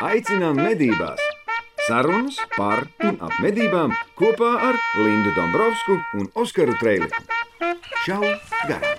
[0.00, 1.20] Aicinām medībās!
[1.84, 7.20] Sarunas par un ap medībām kopā ar Lindu Dombrovskiju un Oskaru Trēliņu.
[8.06, 8.22] Čau!
[8.64, 8.96] Garām!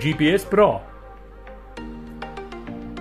[0.00, 0.68] GPS Pro.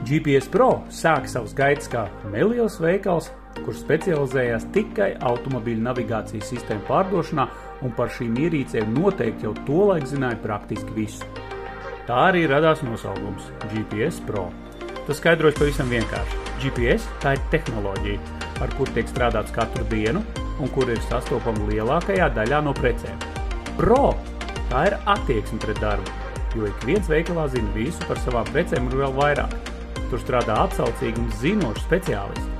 [0.07, 3.29] GPS Pro sāk savus gaitas kā neliels veikals,
[3.69, 7.43] kurš specializējās tikai automobīļu navigācijas sistēmu pārdošanā,
[7.85, 11.27] un par šīm ierīcēm noteikti jau tolaik zināja praktiski visu.
[12.07, 14.47] Tā arī radās nosaukums GPS Pro.
[15.05, 16.41] Tas skaidrojas pavisam vienkārši.
[16.63, 20.25] GPS tā ir tehnoloģija, ar kuru tiek strādāts katru dienu
[20.57, 23.21] un kur ir sastopama lielākajā daļā no precēm.
[23.77, 24.15] Pro
[24.73, 26.19] tā ir attieksme pret darbu,
[26.57, 29.59] jo ik viens veikalā zina visu par savām precēm un vēl vairāk.
[30.09, 32.58] Tur strādā atsaucīgi un zinoši speciālisti.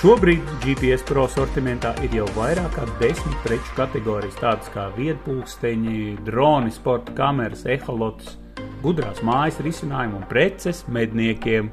[0.00, 6.72] Šobrīd GPS Pro sortimentā ir jau vairāk kā desmit preču kategorijas, tādas kā viedpulksteņi, droni,
[6.72, 8.38] sporta kameras, eholots,
[8.80, 11.68] gudrās mājas risinājumi un preces medniekiem.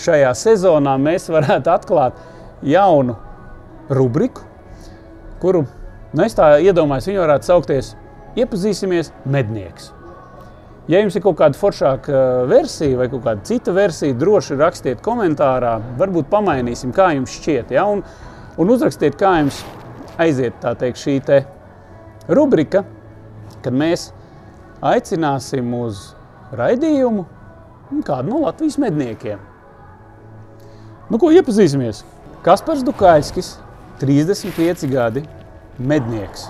[0.00, 2.18] šajā sezonā mēs varētu atklāt
[2.66, 3.16] jaunu
[3.88, 4.44] rubriku,
[5.42, 7.94] kuru nu, es tā iedomājos, viņa varētu saukties
[8.36, 9.94] Iepazīsimies mednieks.
[10.92, 12.18] Ja jums ir kaut kāda foršāka
[12.50, 15.78] versija vai kaut kāda cita versija, droši rakstiet komentārā.
[15.98, 17.72] Varbūt pamainīsim, kā jums šķiet.
[17.74, 17.86] Ja?
[17.88, 18.04] Un,
[18.60, 19.62] un uzrakstiet, kā jums
[20.20, 21.40] aiziet teikt, šī te
[22.28, 22.84] rubrika,
[23.64, 24.10] kad mēs
[24.84, 26.10] aicināsim uz
[26.54, 27.24] raidījumu
[28.06, 29.40] kādu no Latvijas medniekiem.
[31.06, 32.00] Nu, ko iepazīsimies?
[32.42, 33.52] Kaspars Dukaļskis,
[34.00, 35.20] 35 gadi,
[35.78, 36.48] mednieks.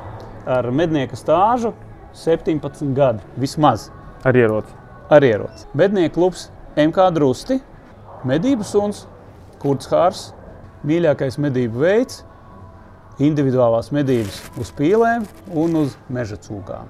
[0.48, 1.74] Ar mednieka stāžu
[2.16, 3.90] 17 gadi vismaz.
[4.24, 4.72] Ar ieroci.
[5.12, 5.66] Ar ieroci.
[5.76, 7.58] Mednieku klubs MK Drusti,
[8.24, 9.02] medību suns,
[9.60, 10.22] kurds hārs,
[10.88, 12.22] mīļākais medību veids,
[13.20, 16.88] individuālās medības uz pīlēm un uz meža cūkām.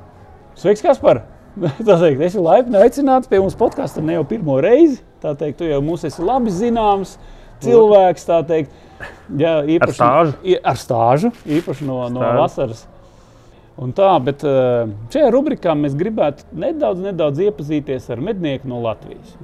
[0.54, 1.24] Sveiks, Kaspar!
[1.86, 5.00] Tā teikt, esi laipni aicināts pie mums podkāstā ne jau pirmo reizi.
[5.22, 7.16] Tā teikt, tu jau mums esi labi zināms
[7.64, 8.70] cilvēks, tā teikt.
[9.36, 10.54] Jā, īpaši, Ar stāžu?
[10.72, 12.38] Ar stāžu, īpaši no, no Stāžu.
[12.40, 12.86] vasaras.
[13.76, 19.34] Un tā, bet eh, šajā rubrikā mēs gribētu nedaudz, nedaudz iepazīties ar mednieku no Latvijas.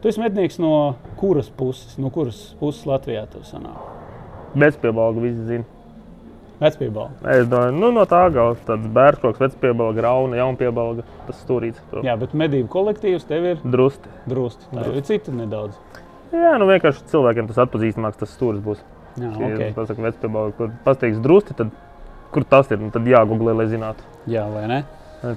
[0.00, 3.92] Tu esi mednieks no kuras puses, no kuras puses Latvijā tev sanāk?
[4.56, 5.64] Bezpiebalga visi zina.
[6.60, 7.18] Vecpiebalga.
[7.34, 11.82] Es domāju, nu, no tā gala tāds bērns, vecpiebalga, rauna, jaunpiebalga, tas stūrīts.
[11.90, 14.08] to Jā, bet medību kolektīvs tev ir Drusti.
[14.30, 14.68] drusti.
[14.72, 15.74] Tā ir cita nedaudz.
[16.34, 18.82] Jā, nu vienkārši cilvēkiem tas atpazīstamāks, tas stūris būs.
[19.14, 19.70] Jā, Ja okay.
[19.76, 21.70] pasaka vecpiebalga, kur pateiks drusti, tad
[22.34, 24.02] kur tas ir, nu, tad jāgooglē, lai zinātu.
[24.30, 24.80] Jā, vai ne?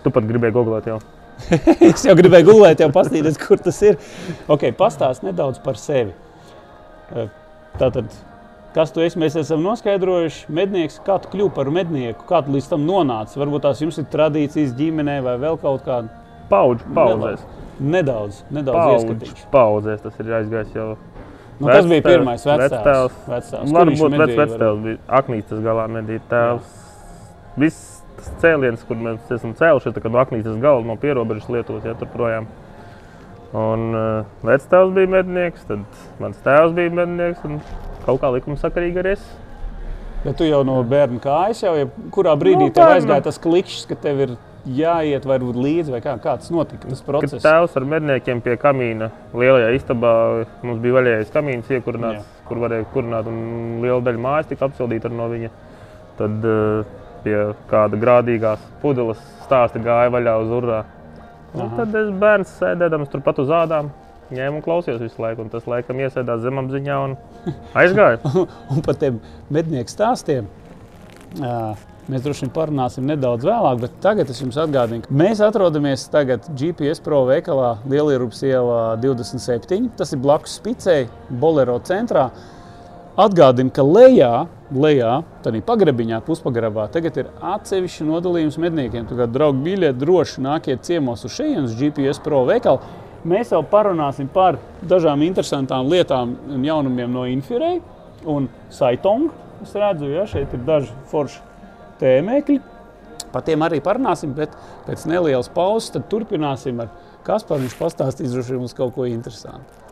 [0.04, 0.98] Tu pat gribēji googlēt jau.
[1.92, 4.00] es jau gribēju gulēt, jau paskatīties, kur tas ir.
[4.50, 6.16] Ok, pastāst nedaudz par sevi.
[7.14, 7.30] Eh,
[7.78, 8.10] Tātad,
[8.74, 9.20] kas tu esi?
[9.22, 13.38] Mēs esam noskaidrojuši, mednieks, kā tu kļūsi par mednieku, kā tu līdz tam nonāci.
[13.38, 16.10] Varbūt tās jums ir tradīcijas ģimenē vai vēl kaut kāda.
[16.50, 17.46] Paudžu paudzēs.
[17.80, 19.48] Nedaudz, nedaudz Paudžu ieskatīšu.
[19.54, 20.88] paudzēs tas ir aizgājis jau.
[21.60, 22.44] Nu, kas bija pirmais.
[22.46, 26.76] Kur viņš Varbūt vec, medīja, vectēvs bija aknītes galā medīt tēvs.
[27.58, 31.86] Viss tas cēliens, kur mēs esam cēlušies, tā kā no aknītes gala, no pierobežas Lietuvas,
[31.86, 32.50] ja tur projām.
[33.58, 35.86] Un uh, vectēvs bija mednieks, tad
[36.22, 37.62] mans tēvs bija mednieks, un
[38.06, 39.26] kaut kā likuma sakarīgi arī es.
[40.26, 43.86] Bet tu jau no bērna kājas, jau ja kurā brīdī Nu, tev aizgāja tas klikšķis,
[43.88, 44.34] ka tev ir
[44.68, 47.44] jāiet varbūt līdzi, vai kā, kā tas notika, tas Kad process.
[47.46, 50.12] tēvs ar medniekiem pie kamīna lielajā istabā,
[50.66, 52.46] mums bija vaļējais kamīns iekurināts, Jā.
[52.50, 55.50] kur varēja kurināt, un liela daļa mājas tika apsildīta no viņa.
[56.18, 57.38] Tad uh, pie
[57.72, 60.84] kāda grādīgās pudeles stāsta gāja vaļā uz urā.
[61.58, 63.90] Tad es bērns sēdēdams turpat uz ādām.
[64.28, 67.14] Ņēmu un klausījos visu laiku, un tas laikam iesēdās zemapziņā un
[67.80, 68.20] aizgāja.
[68.36, 69.22] Un par tiem
[69.56, 70.50] mednieku stāstiem
[71.40, 71.54] ā,
[72.12, 76.46] mēs droši vien parunāsim nedaudz vēlāk, bet tagad es jums atgādinu, ka mēs atrodamies tagad
[76.58, 79.90] GPS Pro veikalā Lielierupas ielā 27.
[80.00, 82.30] Tas ir blakus spicei, Bolero centrā.
[83.18, 89.08] Atgādinu, ka lejā, lejā tādā pagrebiņā, puspagrabā, tagad ir atsevišķi nodalījums medniekiem.
[89.10, 92.84] Tā kā draugi biļeti droši nākiet ciemos uz šejienes GPS Pro veikalu.
[93.28, 97.82] Mēs jau parunāsim par dažām interesantām lietām un jaunumiem no Infirei
[98.30, 99.34] un Saitonga.
[99.66, 101.47] Es redzu, ja šeit ir daži forši
[102.02, 102.60] tēmēkļi.
[103.34, 104.54] Par tiem arī parunāsim, bet
[104.88, 106.94] pēc nelielas pauzes tad turpināsim ar
[107.28, 107.66] Kasparu.
[107.66, 109.84] Viņš pastāstīs droši vien mums kaut ko interesantu.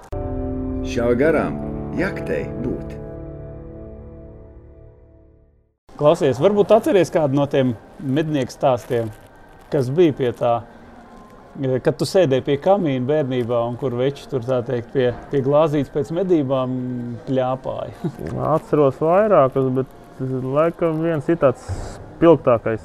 [0.85, 1.57] Šāva garām
[1.97, 2.95] jaktei būt.
[5.95, 7.71] Klausies, varbūt atceries kādu no tiem
[8.03, 9.07] mednieku stāstiem,
[9.71, 10.55] kas bija pie tā,
[11.55, 15.39] e, kad tu sēdēji pie kamīna bērnībā un kur veči tur tā teikt pie, pie
[15.45, 16.75] glāzītes pēc medībām
[17.29, 18.11] pļāpāja.
[18.57, 21.65] Atceros vairākus, bet laikam viens ir tāds
[22.15, 22.81] spilgtākais.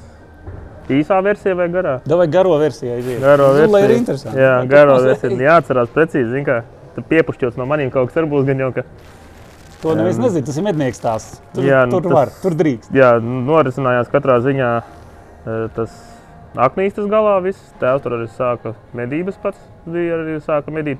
[0.91, 1.99] Īsā versija vai garā?
[2.09, 3.21] Davai garo versiju aiziet.
[3.23, 3.99] Garo Nu, lai ir versija.
[4.01, 4.37] interesanti.
[4.41, 5.37] Jā, garo versija.
[5.45, 6.57] Jāatcerās precīzi, zin kā.
[6.95, 8.83] Tad piepušķots no maniem kaut kas var būs gan jau, ka
[9.81, 11.39] To neviens Em, nezina, tas ir mednieks stāsts.
[11.55, 12.91] Tur, jā, nu, tur tas- var, tur drīkst.
[12.93, 15.95] jā, norisinājās katrā ziņā e, tas
[16.53, 17.39] aknīstas galā.
[17.41, 19.57] Viss tēvs tur arī sāka medības pats,
[19.87, 20.99] bija arī sāka medīt.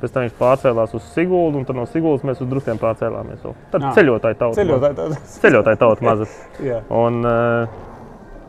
[0.00, 3.42] Pēc tam viņš pārcēlās uz Siguldu, un no Siguldas mēs uz Druskiem pārcēlāmies.
[3.72, 3.92] Tad Ā.
[3.98, 4.56] ceļotāji tauta.
[4.56, 5.18] Ceļotāji tādā.
[5.34, 6.28] Ceļotāji tauta maza.
[6.70, 6.80] Jā.
[6.88, 7.74] Un, eh,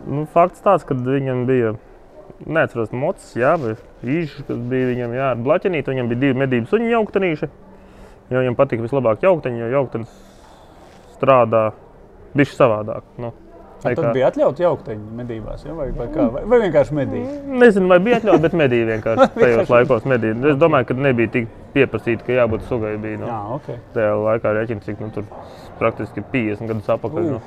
[0.07, 1.73] nu, fakts tāds, ka viņam bija,
[2.47, 5.93] neatceros, mocis, jā, vai īšs, kas bija viņam, jā, ar blaķenīti.
[5.93, 7.51] Viņam bija divi medību suņi jauktanīši.
[8.31, 10.15] Jo viņam patika vislabāk jaukteņi, jo jauktenis
[11.17, 11.67] strādā
[12.37, 13.03] bišķi savādāk.
[13.21, 13.33] Nu,
[13.81, 15.73] Tad nekā- bija atļauts jaukteņi medībās, ja?
[15.73, 17.31] vai, vai, kā, vai, vai vienkārši medīt?
[17.63, 20.05] Nezinu, vai bija atļauts, bet medīja vienkārši tajos laikos.
[20.11, 20.35] Medīja.
[20.53, 22.93] Es domāju, ka nebija tik pieprasīta, ka jābūt sugai.
[23.01, 23.71] Bija, nu, Jā, ok.
[23.95, 25.25] tajā laikā rēķina, cik nu, tur
[25.81, 27.27] praktiski 50 gadus atpakaļ.
[27.33, 27.41] Nu.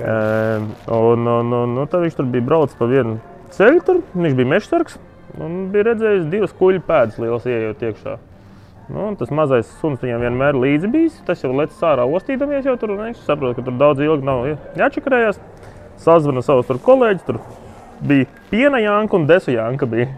[0.00, 3.18] Um, un, un, un, un tad viņš tur bija braucis pa vienu
[3.52, 4.94] ceļu, tur viņš bija mežsargs
[5.42, 8.14] un bija redzējis divas kuģu pēdas lielas ieejot iekšā.
[8.90, 11.18] Nu, tas mazais suns viņam vienmēr līdzi bijis.
[11.26, 14.56] Tas jau lec ārā ostīdamies, jau tur viņš saprot, ka tur daudz ilgi nav jā-
[14.80, 15.38] jāčakarējas.
[16.00, 17.26] Sazvana savus tur kolēģus.
[17.28, 17.38] Tur
[18.02, 19.86] bija piena janka un desu janka.
[19.86, 20.08] Bija.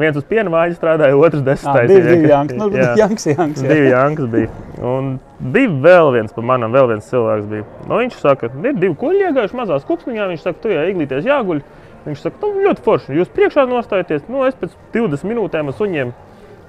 [0.00, 2.54] Viens uz piena vāģa strādāja, otrs desu Ah, divi, divi janks.
[2.56, 2.94] Nu, Jā.
[2.96, 3.68] janks, janks, jā.
[3.68, 4.48] Divi jankas bija.
[4.80, 7.48] Un bija vēl viens par manam, vēl viens cilvēks.
[7.50, 7.64] Bija.
[7.88, 10.28] Nu, viņš saka, ir divi kuģi iegājuši mazā skupsniņā.
[10.32, 11.60] Viņš saka, tu jau iglīties jāguļ.
[12.06, 13.16] Viņš saka, tu ļoti forši.
[13.18, 14.24] Jūs priekšā nostājieties.
[14.32, 16.14] Nu, es pēc 20 minūtēm ar suņiem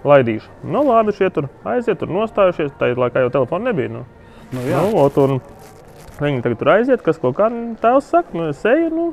[0.08, 0.50] laidīšu.
[0.64, 2.74] Nu, labi, šie tur aiziet, tur nostājušies.
[2.80, 3.92] Tā ir laikā jau telefona nebija.
[3.94, 4.06] Nu.
[4.52, 4.82] Nu, jā.
[4.84, 5.42] Nu, ot, un
[6.22, 7.50] viņi tagad tur aiziet, kas ko kā
[7.82, 8.34] tēvs saka.
[8.38, 9.08] Nu, es eju, nu,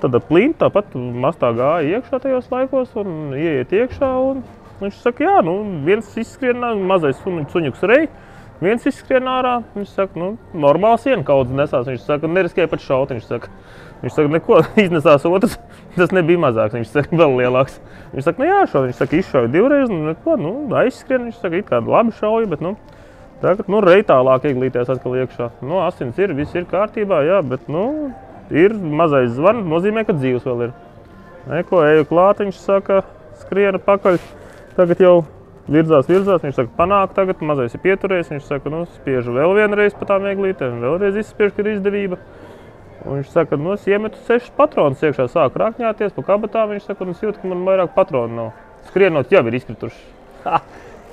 [0.00, 4.10] tad ar plīnu tāpat mastā gāja iekšā tajos laikos un ieiet iekšā.
[4.30, 4.42] Un
[4.80, 8.08] viņš saka, jā, nu, viens izskrien, ārā, mazais suņu- suņuks rei.
[8.60, 11.86] Viens izskrien ārā, viņš saka, nu, normāli siena kaut kas nesās.
[11.88, 13.12] Viņš saka, neriskēja pat šaut.
[13.14, 13.48] Viņš saka,
[14.04, 15.58] viņš saka, neko iznesās otrs.
[15.96, 17.80] Tas nebija mazāks, viņš saka, vēl lielāks.
[18.14, 21.26] Viņš saka, nu jā, šo viņš saka, izšauja divreiz, nu, neko, nu, aizskrien.
[21.28, 22.76] Viņš saka, it kā labi šauja, bet, nu,
[23.40, 25.46] Tagad, nu, rei tālāk ieglīties atkal iekšā.
[25.64, 28.10] Nu, asins ir, viss ir kārtībā, jā, bet, nu,
[28.52, 30.74] ir mazais zvans, nozīmē, ka dzīves vēl ir.
[31.48, 33.00] Neko, eju klāt, viņš saka,
[33.40, 34.20] skriena pakaļ.
[34.76, 35.14] Tagad jau
[35.72, 38.34] virzās, virzās, viņš saka, panāk tagad, mazais ir pieturējis.
[38.34, 42.20] Viņš saka, nu, spiežu vēl vienreiz pa tām ieglītēm, vēlreiz izspiež, ka ir izdevība.
[43.04, 46.74] Un viņš saka, nu, es iemetu sešas patronus iekšā, sāk rakņāties pa kabatām.
[46.74, 48.50] Viņš saka, un es jūtu, ka man vairāk patronu nav.
[48.90, 50.02] Skrienot jau ir izkrituši.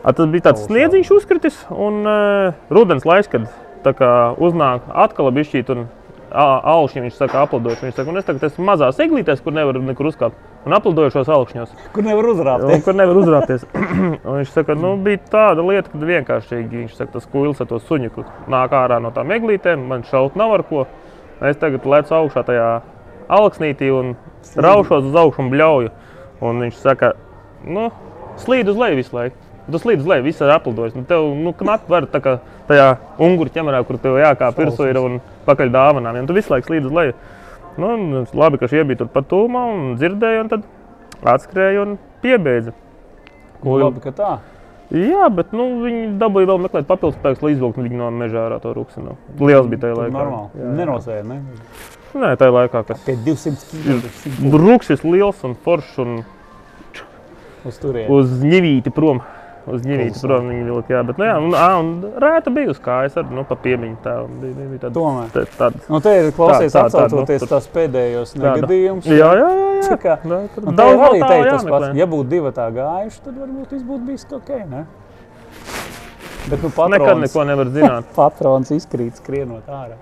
[0.07, 3.47] A, tas bija tāds sniedziņš uzkritis, un uh, rudens laiks, kad
[3.83, 5.87] tā kā uznāk atkal bišķīt un
[6.31, 7.85] augšņiem, viņš saka, aplidojuši.
[7.87, 10.37] Viņš saka, un es tagad esmu mazās eglītēs, kur nevaru nekur uzkāpt.
[10.67, 11.73] Un aplidojušos augšņos.
[11.95, 12.65] Kur nevar uzrāpt.
[12.67, 13.63] Un, kur nevar uzrāpties.
[14.27, 17.79] Un viņš saka, nu, bija tāda lieta, ka vienkāršīgi viņš saka, tas kuils ar to
[17.79, 19.87] suņu kur nāk ārā no tām eglītēm.
[19.87, 20.85] Man šaut nav ar ko.
[21.45, 22.67] Es tagad lecu augšā tajā
[23.37, 24.15] alksnītī un
[24.55, 25.91] raušos uz augšu un bļauju.
[26.47, 27.11] Un viņš saka,
[27.65, 27.89] nu,
[28.41, 29.37] slīd uz leju visu laiku.
[29.67, 30.95] Tu slīd uz leju, viss ir aplidojis.
[30.95, 32.37] Nu, tev nu, knakt var tā kā
[32.69, 32.87] tajā
[33.23, 36.15] unguru ķemerā, kur tev jākāp virsū ir un pakaļ dāvanām.
[36.15, 37.17] Ja tu visu laiku slīd uz leju.
[37.77, 40.63] Nu, labi, ka šie bija tur pat tūmā un dzirdēja, un tad
[41.35, 42.73] atskrēja un piebeidza.
[43.61, 44.37] Nu, labi, ka tā.
[44.87, 48.61] Jā, bet nu, viņi dabūja vēl meklēt papildus spēkus, lai izvilktu viņu no mežā ārā
[48.63, 49.17] to ruksinu.
[49.41, 50.13] Liels bija tajā laikā.
[50.15, 50.67] normāli.
[50.77, 51.41] Nerosēja, ne?
[52.15, 56.13] Nē, tajā laikā, kas Pie 200 km Ruksis liels un foršs un
[57.67, 58.07] uz turieni.
[58.15, 59.19] uz ņivīti prom.
[59.67, 59.81] Uz
[60.21, 61.89] prom viņi vilka, jā, bet, nu, jā, un, ā, un
[62.23, 65.33] rēta bija uz kājas ar, nu, pa piemiņu tā, bija, bija, bija tāda, Tomēr.
[65.33, 65.81] tā, tāda.
[65.91, 69.09] Nu, te ir klausies Tā, tā, tā, nu, tur- tās pēdējos negadījumus.
[69.11, 69.89] Jā, jā, jā, jā.
[69.91, 70.15] Tā kā,
[70.55, 71.89] tur un daudz arī teikt tas pats.
[71.99, 74.85] Ja būtu divi tā gājuši, tad varbūt viss būtu bijis ok, ne?
[76.47, 78.07] Bet nu Nekad patrons, neko nevar zināt.
[78.15, 79.99] patrons izkrīt skrienot ārā.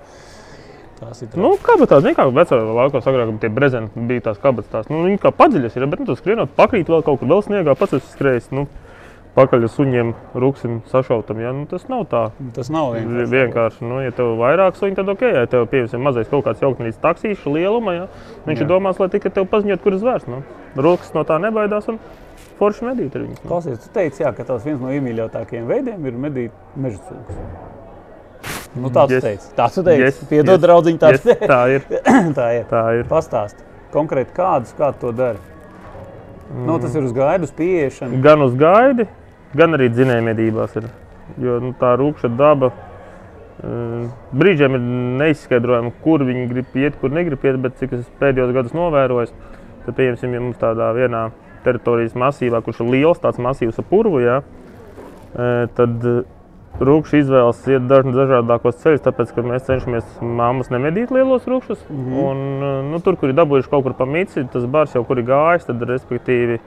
[1.00, 4.70] Tās ir Nu, kabatās, ne kā vecā laukos agrāk tie brezenti, bija tās kabatas.
[4.72, 4.92] Tās.
[4.94, 7.74] Nu, viņi kā padziļas ir, bet nu, tu skrienot, pakrīt vēl kaut kur vēl sniegā,
[7.76, 8.52] pats esi skrējis.
[8.56, 8.68] Nu,
[9.36, 11.40] pakaļ uz suņiem, ruksim, sašautam.
[11.44, 11.52] Ja?
[11.56, 13.30] Nu, tas nav tā Tas nav vienkārši.
[13.34, 13.82] vienkārši.
[13.88, 16.80] Nu, ja tev ir vairāk suņu, tad ok, ja tev pieņemsim mazais kaut kāds jauks
[16.80, 18.06] līdz taksīšu lieluma, ja?
[18.48, 18.64] viņš Jā.
[18.64, 20.30] ir domāts, lai tikai tev paziņot, kur ir zvērts.
[20.32, 20.42] Nu.
[20.76, 22.00] Rukas no tā nebaidās un
[22.60, 23.40] forši medīt ar viņu.
[23.48, 27.44] Klausies, tu teici, jā, ka tavs viens no iemīļotākajiem veidiem ir medīt meža cūkus.
[28.76, 29.24] Nu, tā Yes.
[29.24, 29.52] teici.
[29.56, 30.02] Tā tu teici.
[30.04, 31.86] Yes, Piedod, yes, draudziņ, tā Yes, tā ir.
[32.40, 32.66] Tā ir.
[32.72, 33.06] Tā ir.
[33.08, 33.56] Pastāst
[33.94, 35.40] konkrēti kādus, kā to dari.
[36.66, 38.20] Nu, tas ir uz gaidu, uz pieiešanu.
[38.22, 39.08] Gan uz gaidi,
[39.58, 40.90] gan arī dzinējumedībās ir.
[41.42, 44.86] Jo nu, tā rūkša daba eh, brīžiem ir
[45.24, 47.58] neizskaidrojama, kur viņi grib iet, kur negrib iet.
[47.64, 49.34] Bet cik es pēdējos gados novēroju,
[49.86, 51.28] tad, pieņemsim, ja mums tādā vienā
[51.66, 54.40] teritorijas masīvā, kurš ir liels, tāds masīvs ar purvu, jā,
[55.34, 56.10] eh, tad
[56.84, 61.86] rūkši izvēlas iet dažādākos ceļus, tāpēc, ka mēs cenšamies mammas nemedīt lielos rūkšus.
[61.90, 62.06] Mm.
[62.06, 62.24] -hmm.
[62.24, 62.38] un,
[62.70, 65.26] eh, nu, tur, kur ir dabūjuši kaut kur pa mici, tas bars jau kur ir
[65.26, 66.60] gājis, tad respektīvi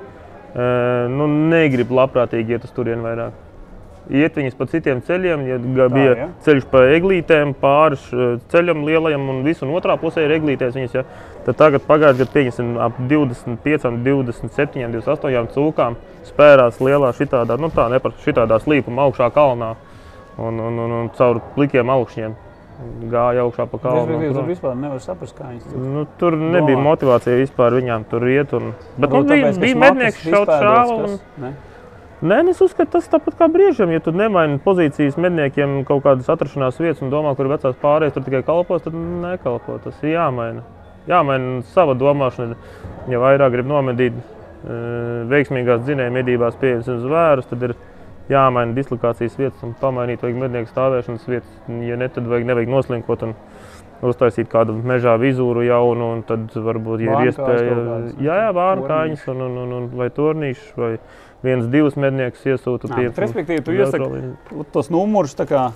[1.12, 3.44] nu, negrib labprātīgi iet uz turieni vairāk.
[4.08, 5.58] Iet viņas pa citiem ceļiem, ja
[5.92, 6.26] bija ja?
[6.46, 10.72] ceļš pa eglītēm, pāri š- ceļam lielajam un visu un otrā pusē ir eglītēs.
[10.78, 11.04] Viņas, ja,
[11.44, 17.90] tad tagad pagājušajā gadā pieņemsim ap 25, 27, 28 cūkām spērās lielā šitādā, nu tā
[17.92, 19.74] nepar šitādā slīpuma augšā kalnā
[20.38, 22.47] un, un, un, un caur plikiem augšņiem
[23.10, 24.18] gāja augšā pa kalnu.
[24.18, 26.84] Un tur vispār nevar saprast, kā viņas tur Nu, tur nebija Domā.
[26.92, 28.52] motivācija vispār viņām tur iet.
[28.54, 28.70] Un...
[28.96, 30.98] Bet nu, Varbūt bija, bija mednieks, šaut šāvu.
[31.08, 31.18] Un...
[31.42, 31.52] ne?
[32.18, 33.92] Nē, nu, es uzskatu, tas tāpat kā brīžiem.
[33.94, 38.26] Ja tu nemaini pozīcijas medniekiem kaut kādas atrašanās vietas un domā, kur vecās pārējais, tur
[38.26, 39.78] tikai kalpos, tad nekalpo.
[39.84, 40.64] Tas ir jāmaina.
[41.10, 42.58] Jāmaina sava domāšana.
[43.08, 44.24] Ja vairāk grib nomedīt e,
[45.30, 47.76] veiksmīgās dzinēju medībās pieejas uz vērus, tad ir
[48.32, 51.58] jāmaina dislokācijas vietas un pamainīt vajag mednieku stāvēšanas vietas.
[51.84, 53.34] Ja ne, tad vajag, nevajag noslinkot un
[54.08, 57.78] uztaisīt kādu mežā vizūru jaunu, un tad varbūt ja ir iespēja.
[58.22, 58.50] Jā, jā,
[58.86, 60.92] kājas un, un, un, un vai tornīšus vai
[61.44, 65.68] viens, divus medniekus iesūta pie respektīvi, tu iesaki tos numurus, tā kā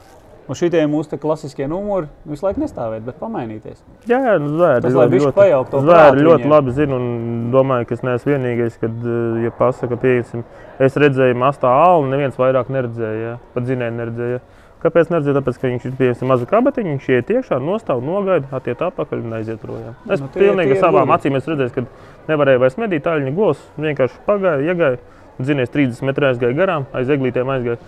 [0.49, 3.83] un šitie mūsu klasiskie numuri visu laiku nestāvēt, bet pamainīties.
[4.11, 7.07] Jā, jā, nu, zvēri Tas, ļoti, to zvēri ļoti labi zina un
[7.55, 10.45] domāju, ka es neesmu vienīgais, kad, eh, ja pasaka, pieņemsim,
[10.87, 14.41] es redzēju mastā alnu, neviens vairāk neredzēja, pat zinēju neredzēja.
[14.83, 15.37] Kāpēc neredzēju?
[15.39, 19.37] Tāpēc, ka viņš ir pieņemsim mazu kabatiņu, viņš iet iekšā, nostāv, nogaida, attiet atpakaļ un
[19.39, 19.95] aiziet projām.
[20.11, 21.15] Es Nu, nu, tie- pilnīgi tie savām gudri.
[21.21, 21.85] acīm esmu redzējis, ka
[22.33, 24.99] nevarēju vairs medīt tāļņa gos, vienkārši pagāja, iegāja.
[25.43, 27.79] Zinies, 30 metru aizgāja garām, aiz eglītēm aizgāja.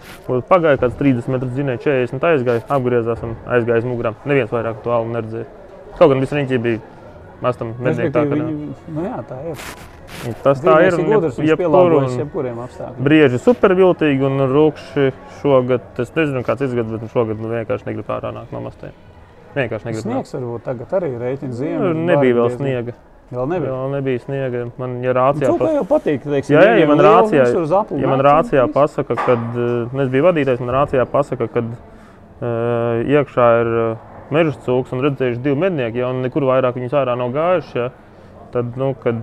[0.49, 4.15] Pagāja kāds 30 metrus, zināja, 40 aizgāja, apgriezās un aizgāja aiz mugurām.
[4.25, 5.45] Neviens vairāk to alnu neredzēja.
[5.99, 6.81] Kaut gan viss riņķī bija
[7.43, 9.57] mastam mednieki tā, viņi, nu jā, tā ir.
[10.45, 10.97] Tas tā ir.
[11.05, 13.07] Gudrs, jeb, pielāgojas jebkuriem apstākļiem.
[13.07, 15.09] brieži superviltīgi un rūkši
[15.41, 18.95] šogad, es nezinu, kāds ir gads, bet šogad nu, vienkārši negrib ārā nākt no mastiem.
[19.55, 20.07] Vienkārši negrib.
[20.07, 21.83] Sniegs varbūt tagad arī rēķina ziemu.
[21.83, 22.97] Nu, nebija vēl sniega.
[23.35, 23.73] Vēl nebija.
[23.73, 24.63] Vēl nebija sniega.
[24.81, 27.47] Man ja rācijā Cūkai jau patīk, teiksim, Jā, jā, ja man rācijā,
[27.79, 33.01] apli ja man rācijā pasaka, kad eh, es biju vadītājs, man rācijā pasaka, ka uh,
[33.15, 37.17] iekšā ir uh, meža cūks un redzējuši divi mednieki, ja, un nekur vairāk viņus ārā
[37.19, 37.79] nav gājuši.
[37.81, 37.89] Ja,
[38.55, 39.23] tad, nu, kad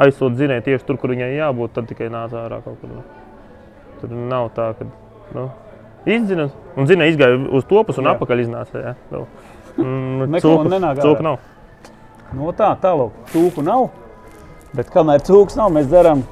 [0.00, 2.92] aizsūta zinēja tieši tur, kur viņai jābūt, tad tikai nāca ārā kaut kur.
[2.94, 3.04] Nu.
[4.00, 4.86] Tur nav tā, ka
[5.36, 5.46] nu,
[6.08, 6.48] izdzina,
[6.80, 8.14] un zinēja izgāja uz topus un Jā.
[8.16, 8.80] atpakaļ iznāca.
[8.84, 9.26] Ja, vēl.
[9.76, 11.04] mm, Neko nenāk ārā.
[11.04, 11.38] cūku nav.
[12.36, 13.88] No tā, tālāk, cūku nav.
[14.76, 16.22] Bet kamēr cūks nav, mēs dzeram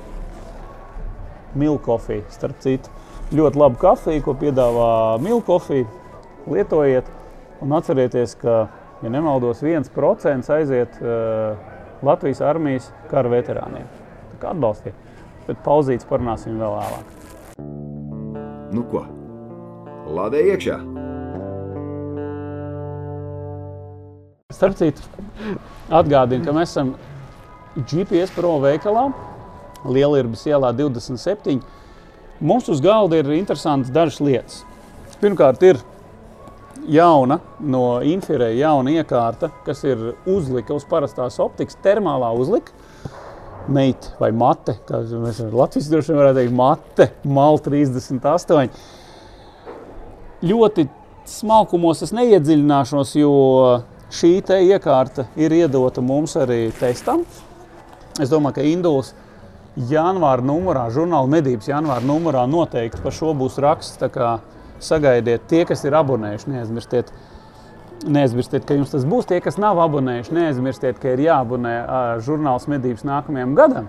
[1.59, 2.25] milku kofiju.
[2.31, 2.91] Starp citu,
[3.35, 5.89] ļoti labu kafiju, ko piedāvā milku kofija.
[6.49, 7.09] Lietojiet,
[7.61, 8.69] un atcerieties, ka
[9.03, 11.59] ja nemaldos, 1% aiziet uh,
[12.03, 13.87] Latvijas armijas kara veterāniem.
[14.35, 14.95] Tā kā atbalstiet.
[15.49, 17.15] Bet pauzītes parunāsim vēl vēlāk.
[18.77, 19.03] Nu ko?
[20.09, 20.79] Lādē iekšā!
[24.59, 25.05] Starp citu,
[25.93, 26.95] atgādinu, ka mēs esam
[27.77, 29.09] GPS Pro veikalā,
[29.87, 31.61] Lielības ielā 27.
[32.41, 34.63] Mums uz galda ir interesantas dažas lietas.
[35.23, 35.79] Pirmkārt, ir
[36.89, 42.73] jauna no infrarēja jauna iekārta, kas ir uzlika uz parastās optikas, termālā uzlika.
[43.69, 48.71] Meita vai mate, kā mēs Latvijas droši vien varētu teikt, mate, mal 38.
[50.49, 50.87] Ļoti
[51.29, 53.33] smalkumos es neiedziļināšos, jo
[54.15, 57.27] šī iekārta ir iedota mums arī testam.
[58.19, 59.13] Es domāju, ka Induls
[59.91, 64.01] janvāra numurā, žurnāla medības janvāra numurā noteikti par šo būs raksts.
[64.85, 67.09] Sagaidiet, tie, kas ir abonējuši, neaizmirstiet,
[68.07, 69.27] neaizmirstiet, ka jums tas būs.
[69.27, 71.75] Tie, kas nav abonējuši, neaizmirstiet, ka ir jāabonē
[72.25, 73.89] žurnāls medības nākamajam gadam.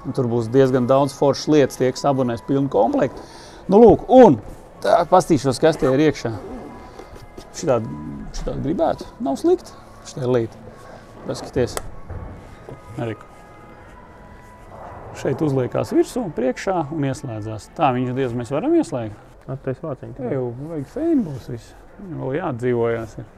[0.00, 3.22] Un tur būs diezgan daudz foršas lietas, tie, kas abonēs pilnu komplektu.
[3.70, 4.40] Nu, lūk, un
[4.82, 6.34] tā, pastīšos, kas tie ir iekšā.
[7.54, 7.94] Šitādi,
[8.34, 9.06] šitādi gribētu.
[9.22, 9.76] Nav slikti.
[10.08, 10.66] Šitā ir līta.
[11.26, 11.76] Paskaties.
[12.98, 13.26] Eriku.
[15.20, 17.70] Šeit uzliekās virsū, priekšā un ieslēdzās.
[17.76, 19.29] Tā viņš diez mēs varam ieslēgt.
[19.50, 20.16] Attais vāciņš.
[20.18, 21.74] Tā jau vajag fēnu būs viss.
[22.00, 23.16] Vēl jāatdzīvojās.
[23.20, 23.28] Ir.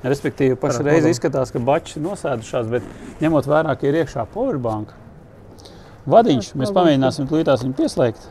[0.00, 2.86] Respektīvi, pašreiz izskatās, ka bačs nosēdušās, bet
[3.20, 4.94] ņemot vērā, ka ir iekšā powerbank.
[6.10, 8.28] Vadiņš, mēs pamēģināsim tūlītās viņu pieslēgt.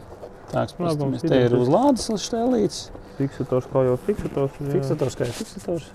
[0.49, 2.87] Tāds, mēs te ir uz lādes štelīts.
[3.19, 4.57] Fiksators kā jau fiksators.
[4.63, 4.71] jā.
[4.73, 5.89] Fiksators kā jau fiksators.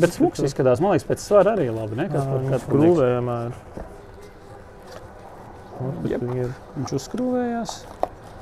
[0.00, 2.08] Bet smuks izskatās, man liekas, pēc svara arī labi, ne?
[2.10, 2.64] Kas par liekas.
[2.66, 3.52] Skrūvējamā ir.
[6.10, 6.24] Jep.
[6.78, 7.76] Viņš uzskrūvējās.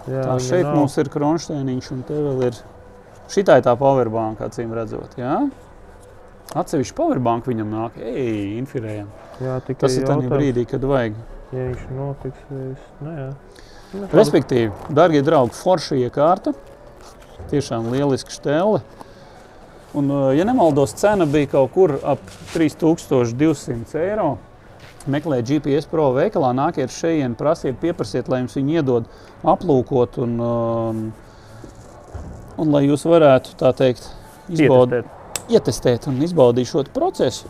[0.09, 0.77] Jā, Tā šeit nav.
[0.79, 2.61] mums ir kronšteiniņš un te vēl ir.
[3.31, 5.37] Šitā ir tā powerbank, acīm redzot, jā?
[6.57, 9.11] Atsevišķi powerbank viņam nāk, ej, infirējam.
[9.41, 11.19] Jā, tikai Tas ir tādā brīdī, kad vajag.
[11.55, 12.89] Ja viņš notiks, es...
[13.03, 13.29] Nu, jā.
[13.91, 14.11] Labi.
[14.15, 16.55] Respektīvi, darbie draugi, forša iekārta.
[17.51, 18.83] Tiešām lieliski stēle.
[19.99, 22.23] Un, uh, ja nemaldos, cena bija kaut kur ap
[22.53, 24.37] 3200 eiro.
[25.09, 29.07] Meklējiet GPS Pro veikalā, nāciet šeit, prasiet, pieprasiet, lai jums viņi iedod
[29.49, 30.99] aplūkot un, um,
[32.61, 34.11] un lai jūs varētu tā teikt,
[34.53, 35.09] izbaudīt
[35.51, 36.07] Ietestēt.
[36.11, 37.49] un izbaudīt šo procesu.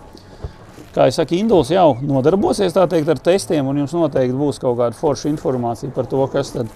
[0.95, 4.99] Kā jau teicu, Induls jau nodarbosies teikt, ar testiem, un jums noteikti būs kaut kāda
[4.99, 6.71] forša informācija par to, kas tad,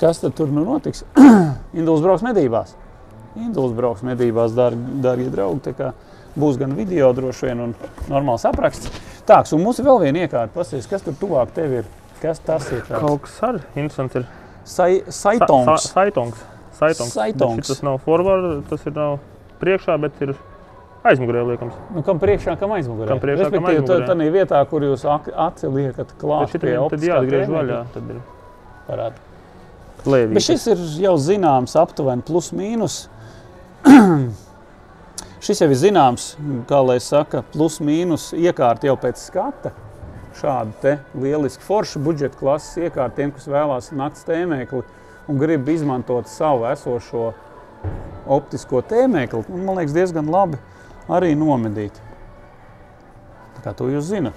[0.00, 1.02] kas tad tur nu notiks.
[1.78, 2.76] Induls brauks medībās.
[3.34, 5.90] Induls brauks medībās, dārgi, dārgie draugi.
[6.38, 7.74] Būs gan video, droši vien, un
[8.10, 8.90] normāls apraksts.
[9.26, 10.52] Tā, un mums ir vēl viena iekārta.
[10.52, 11.84] Pasies, kas tur tuvāk tev ir?
[12.20, 12.82] Kas tas ir?
[12.84, 13.00] tāds?
[13.00, 14.26] Kaut kas arī interesants ir.
[14.64, 15.82] Sai, Sa- saitongs.
[15.82, 16.42] sa- Saitongs.
[16.78, 17.12] Saitongs.
[17.14, 17.66] Saitongs.
[17.68, 19.18] Tas nav forward, tas ir nav
[19.60, 20.34] priekšā, bet ir
[21.04, 21.74] aizmugurē liekams.
[21.94, 23.08] Nu, kam priekšā, kam aizmugurē?
[23.08, 24.06] Kam priekšā, kam aizmugurē.
[24.08, 27.60] Tā ir vietā, kur jūs aci liekat klāt pie tad optiskā jāatgriež tēmekļa.
[27.60, 27.84] vaļā.
[27.94, 28.20] Tad ir
[28.88, 29.14] Parāda.
[30.04, 30.34] lēvīgi.
[30.34, 33.06] Bet šis ir jau zināms, aptuveni plus mīnus.
[35.44, 36.34] šis jau ir zināms,
[36.68, 39.74] kā lai saka, plus mīnus iekārta jau pēc skata.
[40.34, 44.82] Šāda te lieliska forša budžeta klases iekārta tiem, kas vēlās naktas tēmēkli
[45.28, 47.28] un grib izmantot savu esošo
[48.34, 49.44] optisko tēmēkli.
[49.52, 50.58] Un, man liekas, diezgan labi
[51.12, 52.00] arī nomedīt.
[53.58, 54.36] Tā kā to jūs zinat.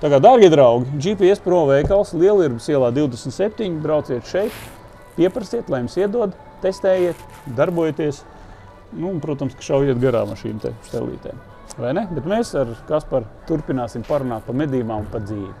[0.00, 3.74] Tā kā, darbie draugi, GPS Pro veikals Lielības ielā 27.
[3.84, 4.54] Brauciet šeit,
[5.16, 7.20] pieprasiet, lai jums iedod, testējiet,
[7.58, 8.22] darbojieties.
[8.92, 11.38] Nu, un, protams, ka šaujiet garām ar šīm te stelītēm.
[11.78, 12.06] Vai ne?
[12.10, 15.52] Bet mēs ar Kasparu turpināsim parunāt par medībām un par dzīvi.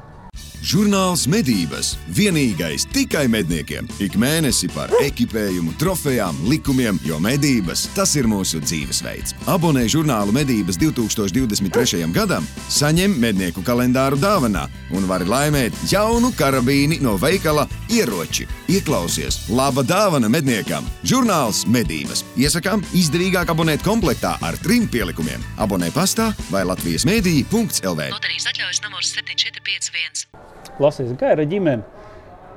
[0.60, 3.86] Žurnāls medības vienīgais tikai medniekiem.
[4.04, 9.32] Ik mēnesi par ekipējumu, trofejām, likumiem, jo medības tas ir mūsu dzīvesveids.
[9.48, 12.02] Abonē žurnālu medības 2023.
[12.12, 18.44] gadam, saņem mednieku kalendāru dāvanā un vari laimēt jaunu karabīni no veikala ieroči.
[18.68, 20.84] Ieklausies, laba dāvana medniekam!
[21.08, 22.20] Žurnāls medības.
[22.36, 25.40] Iesakām izdevīgāk abonēt komplektā ar trim pielikumiem.
[25.56, 28.12] Abonē pastā vai Latvijas mēdī.lv.
[28.12, 30.49] Loterijas atļaujas numurs 7451.
[30.78, 32.00] Klausies, kā ir ar ģimeni?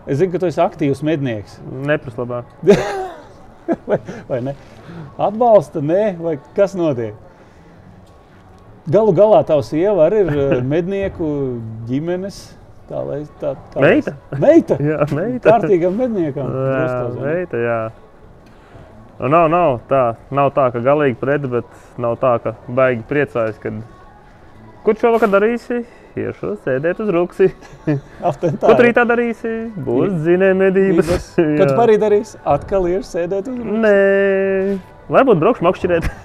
[0.04, 1.58] Es zinu, ka tu esi aktīvs mednieks.
[1.88, 2.42] Nepraslabā.
[3.90, 4.56] vai, vai ne?
[5.22, 7.16] Atbalsta, nē, vai kas notiek?
[8.92, 11.28] Galu galā tavs sieva arī ir eh, mednieku
[11.88, 12.42] ģimenes.
[12.90, 14.16] Tā lai tā, kā Meita?
[14.36, 14.78] Meita.
[14.92, 15.54] Jā, meita.
[15.54, 16.50] Kārtīgam medniekam.
[16.52, 17.22] Jā, ne?
[17.24, 17.78] meita, jā.
[19.22, 20.02] Nu, nav, nav, tā,
[20.36, 23.78] nav tā, ka galīgi pret, bet nav tā, ka baigi priecājas, kad...
[24.84, 25.86] Tu šovakar darīsi?
[26.14, 27.48] Iešu sēdēt uz rūksi.
[27.90, 27.96] Tā.
[28.62, 29.54] Ko tu rītā darīsi?
[29.82, 31.32] Būs zinē medības.
[31.60, 33.80] Kad arī darīsi, atkal ir sēdēt uz rūtas.
[33.88, 33.98] Nē,
[35.12, 36.06] Lai būtu braukšu makšķerēt.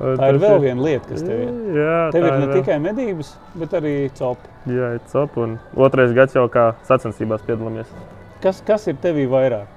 [0.00, 1.50] Tā ir vēl viena lieta, kas tev ir.
[1.76, 2.54] Jā, Tev tā ir ne vēl.
[2.56, 3.28] tikai medības,
[3.60, 4.50] bet arī copi.
[4.72, 5.36] Jā, ir cop.
[5.44, 5.50] Un
[5.86, 7.90] otrais gads jau kā sacensībās piedalāmies.
[8.42, 9.68] Kas, kas ir tevī vairāk?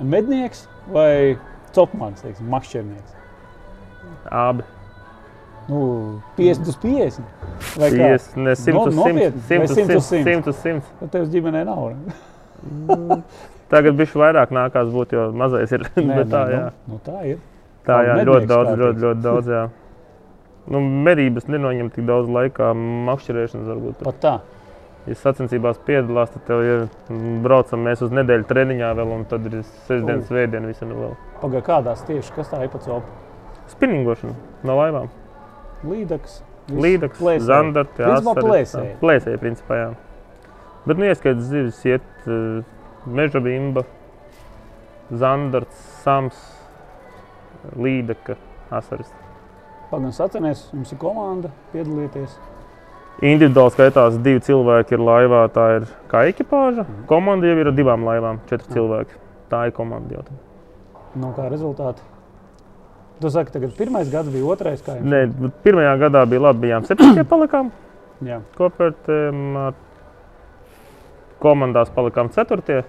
[0.00, 0.62] Mednieks
[0.94, 1.36] vai
[1.76, 3.12] copmans, teiksim, makšķernieks?
[4.30, 4.64] Abi.
[5.70, 5.80] Nu,
[6.36, 7.20] 50 uz 50.
[7.78, 7.96] Vai kā?
[8.10, 8.98] Pies, ne, 100 No- uz 100.
[8.98, 9.42] nopietni?
[9.48, 10.24] Vai 100 uz 100 uz 100.
[10.26, 10.82] 100 uz 100.
[11.00, 11.92] Nu, Tev ģimenē nav.
[11.94, 13.22] ne?
[13.70, 15.84] Tagad bišķi vairāk nākās būt, jo mazais ir.
[16.10, 16.64] Nē, tā, jā.
[16.88, 17.38] nu, nu, tā ir.
[17.86, 18.80] Tā, jā, ļoti daudz, kārtīgs.
[18.82, 19.62] ļoti, ļoti daudz, jā.
[20.70, 22.72] Nu, medības nenoņem tik daudz laika,
[23.08, 24.02] makšķerēšanas varbūt.
[24.04, 24.34] Pat tā.
[25.08, 29.46] Ja sacensībās piedalās, tad tev ir mm, braucam mēs uz nedēļu treniņā vēl, un tad
[29.48, 31.14] ir sestdienas svētdiena visam vēl.
[31.40, 33.08] Pagaidām, kādās tieši kas tā ir pa copu?
[33.72, 34.34] Spinningošana
[34.68, 35.08] no laivām.
[35.86, 36.40] Līdaks.
[36.70, 37.20] Līdaks,
[38.34, 38.44] asari.
[38.46, 38.92] plēsēji.
[39.00, 39.88] Plēsēji, principā, jā.
[40.84, 42.60] Bet, nu, ieskaits zivis, iet uh,
[43.08, 43.86] meža bimba,
[45.10, 46.38] zandarts, sams,
[47.76, 48.36] līdaka,
[48.70, 49.10] asaris.
[49.90, 52.36] Pagaidām, sacenies, jums ir komanda piedalīties.
[53.26, 55.42] Individuāli skaitās divi cilvēki ir laivā.
[55.52, 56.86] Tā ir kā ekipāža.
[57.10, 59.18] Komanda jau ir ar divām laivām, četri cilvēki.
[59.50, 60.38] Tā ir komanda jau.
[61.18, 62.06] Nu, kā rezultāti?
[63.20, 64.82] Tu saki, tagad pirmais gads bija otrais.
[65.04, 65.26] Nē,
[65.64, 67.68] pirmajā gadā bija labi, bijām septiņi palikām
[68.56, 69.74] kopērtiem.
[71.40, 72.82] Komandās palikām ceturtie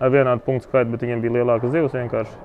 [0.00, 2.38] ar vienādu punktu skaitu, bet viņiem bija lielāka zivs vienkārši.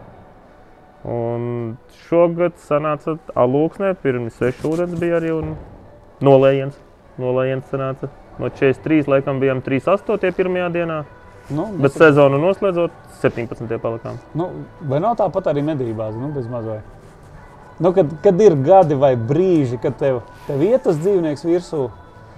[1.07, 5.53] Un šogad sanāca alūksnē, pirms sešu ūdens bija arī un
[6.25, 6.79] nolējiens.
[7.21, 8.09] Nolējiens sanāca.
[8.39, 10.33] No 43 laikam bijām 38.
[10.35, 11.03] pirmajā dienā,
[11.53, 13.77] Nu, bet sezonu noslēdzot 17.
[13.81, 14.17] palikām.
[14.33, 14.47] Nu,
[14.89, 16.94] vai nav tāpat arī medībās, nu, bez mazliet?
[17.79, 21.89] Nu, kad, kad ir gadi vai brīži, kad tev, tev iet tas dzīvnieks virsū,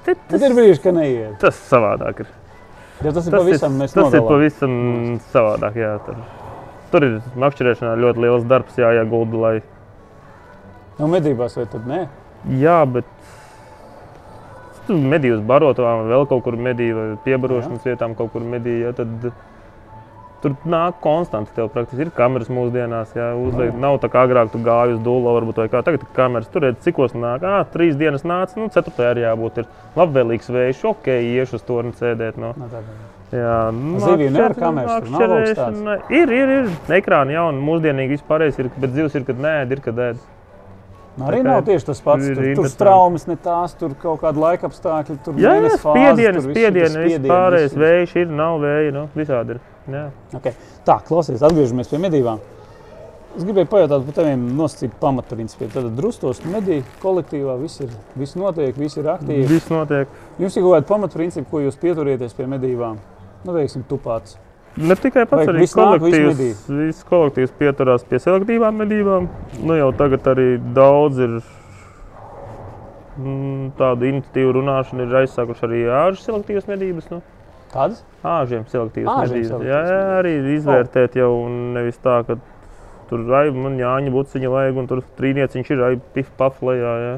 [0.07, 1.33] Tad tad ir brīži, ka neiet.
[1.41, 2.27] Tas savādāk ir.
[3.03, 4.27] Jo tas ir Tas pavisam ir, tas ir nodalām.
[4.31, 4.75] pavisam
[5.33, 5.75] savādāk.
[5.81, 6.21] Jā, tur,
[6.93, 9.41] tur ir makšķerēšanā ļoti liels darbs jāiegulda.
[9.43, 9.51] Lai...
[10.97, 11.99] Nu, medībās vai tad nē?
[12.61, 13.11] Jā, bet
[14.87, 18.87] tur medījus barotavām, vai vēl kaut kur medīju, vai piebarošanas vietām kaut kur medīju.
[18.87, 19.29] Jā, tad
[20.41, 21.51] tur nāk konstanti.
[21.55, 23.11] Tev praktiski ir kameras mūsdienās.
[23.17, 26.13] Jā, uzliek, nav tā kā agrāk tu gāji uz dūlu, varbūt vai kā tagad ir
[26.17, 26.47] kameras.
[26.53, 27.43] Tur redz, cikos nāk.
[27.47, 29.61] Ah, trīs dienas nāca, nu, ceturtajā arī jābūt.
[29.63, 32.37] Ir labvēlīgs vējš, ok, iešu uz to un sēdēt.
[32.41, 32.53] No.
[32.57, 32.83] Nu, tā,
[33.27, 36.69] Jā, nu, Zivīm makšķer- kameras, nav makšķerēšana- Ir, ir, ir.
[36.95, 40.21] Ekrāni jau mūsdienīgi vispār ir, bet zivs ir, kad nē, ir, kad ēd.
[41.17, 42.23] Nu, arī Tā nav tieši tas pats.
[42.29, 45.17] ir Tur, tur traumas, ne tās, tur kaut kāda laika apstākļi.
[45.25, 49.59] Tur Jā, jā, tas viss spiediens, pārējais vējš ir, nav vēja, nu, visādi ir.
[49.87, 50.05] Jā.
[50.35, 50.55] Okay.
[50.87, 52.41] Tā, klausies, atgriežamies pie medībām.
[53.37, 55.69] Es gribēju pajautāt par taviem nosacītiem pamatprincipiem.
[55.69, 59.45] Tad drustos mediju kolektīvā viss ir, viss notiek, viss ir aktīvi.
[59.51, 60.09] Viss notiek.
[60.41, 62.97] Jums ir kaut kādi pamatprincipi, ko jūs pieturieties pie medībām.
[63.45, 64.39] Nu, teiksim, tu pats.
[64.77, 66.65] Ne tikai pats, Vai arī viss nāk, viss kolektīvs.
[66.81, 69.29] Viss kolektīvs pieturās pie selektīvām medībām.
[69.61, 71.37] Nu, jau tagad arī daudz ir
[73.21, 77.09] mm, tādu iniciatīvu runāšanu, ir aizsākuši arī āžu selektīvas medības.
[77.13, 77.21] Nu.
[77.71, 78.03] Kādas?
[78.23, 79.65] Āžiem selektīvas medības.
[79.67, 82.37] Jā, jā, arī izvērtēt jau un nevis tā, ka
[83.09, 86.93] tur ai, man jāņa buciņa vajag un tur trīnieciņš ir ai, pif, paf, lejā.
[87.03, 87.17] Jā.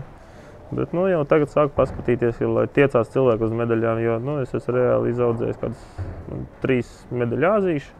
[0.70, 4.54] Bet nu, jau tagad sāk paskatīties, jau, lai tiecās cilvēki uz medaļām, jo nu, es
[4.54, 7.96] esmu reāli izaudzējis kādas nu, trīs medaļu āzīšu.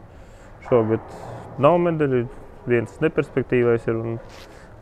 [0.68, 1.18] Šogad
[1.62, 2.28] nav medaļu,
[2.70, 4.20] viens neperspektīvais ir un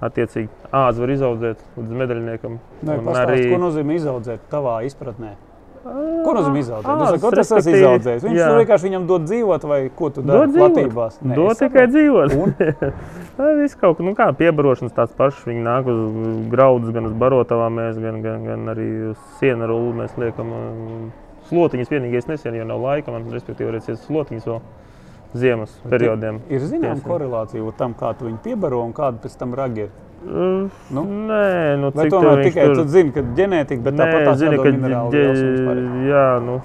[0.03, 2.59] attiecīgi āzi var izaudzēt līdz medaļniekam.
[2.83, 5.37] Nē, pastāst, ko nozīmē izaudzēt tavā izpratnē?
[6.25, 6.87] Ko nozīmē izaudzēt?
[6.87, 8.23] Ā, Tas ir tas tas respektīvi, izaudzējis.
[8.27, 8.47] Viņš jā.
[8.57, 10.73] vienkārši viņam dod dzīvot, vai ko tu Dod dari dzīvot.
[10.75, 11.19] platībās?
[11.21, 12.35] Nē, Dod tikai dzīvot.
[13.61, 15.45] Viss kaut nu, kā piebarošanas tāds pašs.
[15.47, 16.01] Viņi nāk uz
[16.51, 20.51] graudus, gan uz barotavām, gan, gan, gan arī uz sienu rulli mēs liekam.
[20.57, 21.07] um,
[21.47, 23.13] Slotiņas vienīgais nesen, jo nav laika.
[23.13, 24.59] Man, respektīvi, ir slotiņas vēl
[25.37, 26.41] ziemas periodiem.
[26.51, 29.95] Ir zināma korelācija tam, kā tu viņu piebaro un kāda pēc tam ragi ir.
[30.27, 31.03] Nu?
[31.03, 34.63] Nē, nu, cik tomēr tikai tur- tu zini, ka ģenētika, bet tāpat tās zini, ka
[35.11, 35.27] ģe-
[36.09, 36.61] jā, nu,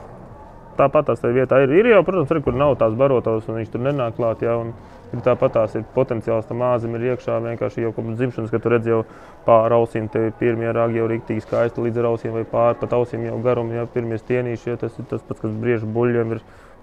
[0.79, 1.70] tāpat tās vietā ir.
[1.70, 4.42] Ir jau, protams, arī, kur nav tās barotavas, un viņš tur nenāk klāt.
[4.42, 4.72] Jā, un
[5.12, 8.68] ir tāpat tās ir potenciāls tam āzim ir iekšā vienkārši jau kopš dzimšanas, kad tu
[8.72, 9.05] redz jau
[9.46, 13.27] pāri ausīm, te pirmie ragi jau rīktīgi skaisti līdz ar ausīm vai pāri pat ausīm
[13.27, 16.40] jau garumu, jau pirmie stienīši, jā, tas ir tas pats, kas briež buļļiem, ir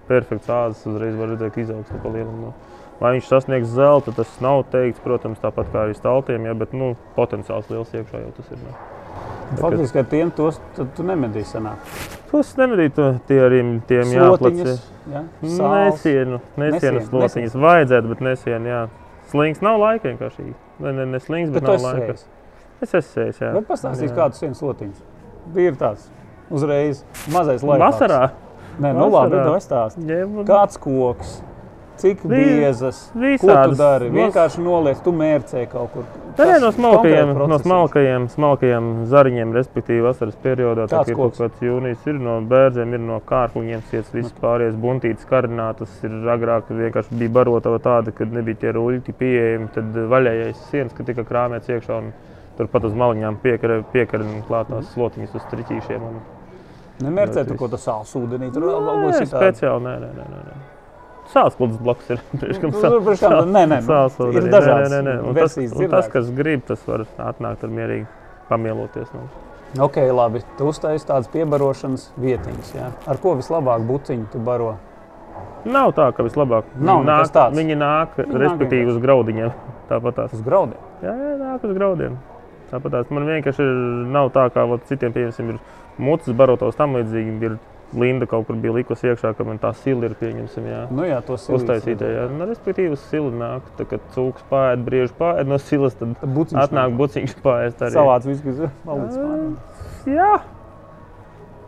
[0.08, 2.40] perfekts āzis, uzreiz var redzēt, ka izaugs pa lielam.
[2.40, 2.54] No.
[3.00, 6.92] Vai viņš sasniegs zelta, tas nav teikts, protams, tāpat kā arī staltiem, ja, bet nu,
[7.16, 8.58] potenciāls liels iekšā jau tas ir.
[8.60, 8.74] No.
[9.56, 11.80] Faktiski ar tiem tos tu nemedīsi sanāk.
[12.30, 14.76] Tos nemedīt, tie arī tiem jāplacē.
[15.10, 15.22] Ja?
[15.42, 17.56] Nesienu, Nesien, nesienu slotiņas.
[17.64, 18.82] Vajadzētu, bet nesienu, jā.
[19.32, 20.52] Slings nav laika vienkārši.
[20.84, 22.12] Ne, ne, ne slings, bet, Bet tu nav laika.
[22.12, 22.26] ejis.
[22.84, 23.50] Es esmu ejis, jā.
[23.56, 24.16] Bet pastāstīs, Jā.
[24.16, 25.02] kādas sienas slotiņas.
[25.56, 26.06] Ir tāds
[26.50, 27.82] uzreiz mazais laiks.
[27.82, 28.22] Vasarā.
[28.80, 29.44] Nē, nu labi, Vasarā.
[29.46, 30.06] to es stāstu.
[30.08, 31.40] Jā, man- Kāds koks,
[32.00, 32.98] Cik biezas?
[33.12, 33.76] Ko tu visādas.
[33.78, 34.08] dari?
[34.14, 36.04] Vienkārši noliec, tu mērcē kaut kur.
[36.38, 40.86] Nē, nē, no smalkajiem, no smalkajiem, smalkajiem zariņiem, respektīvi vasaras periodā.
[40.88, 45.28] Tā ir kaut kāds jūnijas, ir no bērniem, ir no kārkliņiem, ciets, viss pārējais buntītas
[45.28, 45.92] karinātas.
[46.08, 51.04] Ir agrāk vienkārši bija barotava tāda, kad nebija tie ruļķi pieejami, tad vaļējais sienas, ka
[51.04, 52.12] tika krāmēts iekšā un
[52.56, 53.82] turpat uz maliņām piekara
[54.48, 54.92] klātās Mhm.
[54.94, 56.00] slotiņas uz triķīšiem.
[56.02, 56.20] Un,
[57.00, 57.58] Nemērcē tu Viss.
[57.60, 58.52] ko tas sāls ūdenī.
[58.52, 60.24] Tur vēl kaut speciāli, nē, nē, nē.
[60.28, 60.79] nē,
[61.58, 62.22] klūds blakus ir.
[62.40, 65.14] Priekš kam sā- Nu, kam- nē, nē, nu, sāls ir dažādas nē, nē, nē.
[65.28, 68.06] Un Tas, un tas, kas grib, tas var atnākt ar mierīgi
[68.50, 69.12] pamieloties.
[69.14, 69.28] Nu.
[69.78, 70.42] Ok, labi.
[70.58, 72.72] Tu uztaisīji tādas piebarošanas vietiņas.
[72.74, 72.88] Ja?
[73.06, 74.72] Ar ko vislabāk buciņu tu baro?
[75.64, 76.64] Nav tā, ka vislabāk.
[76.80, 79.52] Nav Viņi nāk, viņi nāk, Viņi nāk respektīvi, uz graudiņiem.
[79.90, 80.34] Tāpat tās.
[80.34, 80.80] Uz graudiem.
[81.04, 82.16] Jā, jā, nāk uz graudiem.
[82.70, 83.10] Tāpat tās.
[83.14, 83.78] Man vienkārši ir,
[84.14, 87.36] nav tā, kā vat, citiem pieņemsim, ir mutes barotos tam līdzīgi.
[87.46, 87.58] Ir
[87.92, 90.66] Linda kaut kur bija likusi iekšā, ka man tā sila ir pieņemsim.
[90.70, 90.82] Jā.
[90.94, 91.56] Nu jā, to silīsi.
[91.64, 92.28] Uztaisītā, jā.
[92.30, 93.66] Nu, respektīvi, uz silu nāk.
[93.78, 97.72] Tā, kad cūks pāri brieži pāri no silas, tad Buciņš atnāk buciņš pāri.
[97.90, 98.70] Savāds viss, kas ir.
[100.06, 100.40] Jā.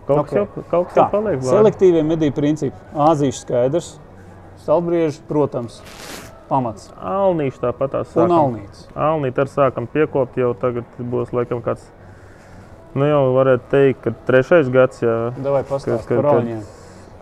[0.07, 0.37] Kaut kas Ok.
[0.37, 1.41] jau, kaut kas Tā, jau paliek.
[1.41, 1.51] klāt.
[1.57, 2.77] selektīvie medību principi.
[2.95, 3.91] Āzīšu skaidrs,
[4.59, 5.77] stalbrieži, protams,
[6.49, 8.39] pamats Alnīši tāpat tās un sākam.
[8.39, 8.87] alnīts.
[8.97, 11.87] Alnīt ar sākam piekopt jau tagad būs laikam kāds,
[12.94, 15.16] nu jau varētu teikt, ka trešais gads, jā.
[15.42, 16.62] Davai pastāst Ka- ka- par ka- alņiem.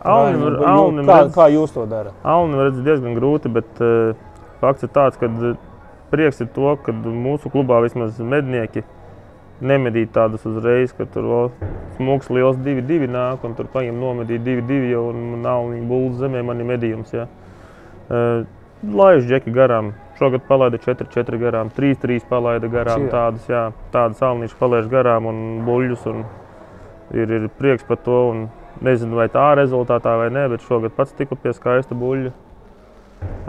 [0.01, 2.13] Alni, Alņiem, var- jo- alni, kā, redz, kā jūs to darat?
[2.25, 4.15] alni redz diezgan grūti, bet uh,
[4.61, 5.57] fakts ir tāds, ka uh,
[6.11, 8.83] prieks ir to, ka mūsu klubā vismaz mednieki
[9.61, 11.51] nemedīt tādus uzreiz, ka tur vēl
[11.99, 16.61] smūgs liels 2-2 nāk, un tur paņem nomedīt 2-2 jau, un alniņu buldas zemē man
[16.61, 17.27] ir medījums, jā.
[18.11, 18.47] Uh,
[18.81, 19.93] Laiž džeki garām.
[20.21, 23.07] Šogad palaida 4-4 garām, 3-3 palaida garām.
[23.07, 23.13] Šie.
[23.15, 23.63] Tādas, jā,
[23.95, 26.03] tādas alnīšas palaiž garām un buļļus.
[26.13, 26.27] Un
[27.17, 28.19] ir, ir prieks par to.
[28.35, 28.43] Un
[28.85, 32.35] nezinu, vai tā rezultātā vai nē, bet šogad pats tiku pie skaista buļļa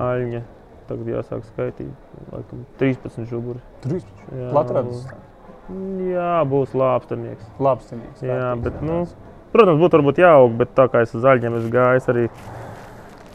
[0.05, 0.41] aļņa.
[0.87, 1.91] Tagad jāsāk skaitīt.
[2.31, 3.59] Laikam 13 žuguri.
[3.83, 4.23] 13.
[4.31, 5.03] Jā, Latvijas
[6.11, 7.45] Jā, būs lāpstanieks.
[7.59, 8.23] labstinieks.
[8.23, 8.97] Jā, vērtīgs, bet, jā, nu.
[9.51, 12.25] Protams, būtu varbūt jāaug, bet tā kā es uz zaļiem esmu gājis arī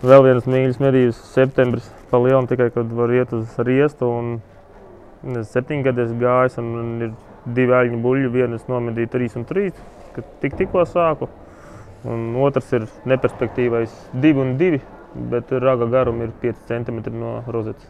[0.05, 4.11] vēl vienas mīļas medības septembris pa lielu, tikai kad var iet uz riestu.
[4.11, 4.37] Un,
[5.87, 7.15] gadi esmu gājis un, un ir
[7.47, 9.75] divi aļņu buļļi, vienu es nomedīju trīs un trīs,
[10.15, 11.29] kad tik, tikko sāku.
[12.07, 14.81] Un otrs ir neperspektīvais divi un divi,
[15.33, 17.89] bet raga garuma ir 5 cm no rozetes.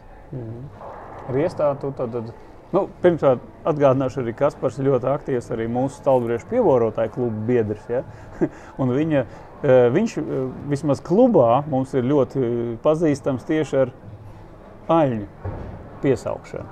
[1.33, 2.31] Riestā tu tad, tad
[2.73, 7.83] nu, pirmkārt atgādināšu arī Kaspars ļoti aktīvs arī mūsu stalbriešu pievorotāju klubu biedrs.
[7.91, 8.03] Ja?
[8.81, 9.25] Un viņa,
[9.63, 10.17] viņš
[10.69, 12.41] vismaz klubā mums ir ļoti
[12.83, 13.93] pazīstams tieši ar
[14.97, 15.53] aļņu
[16.03, 16.67] piesaukšanu.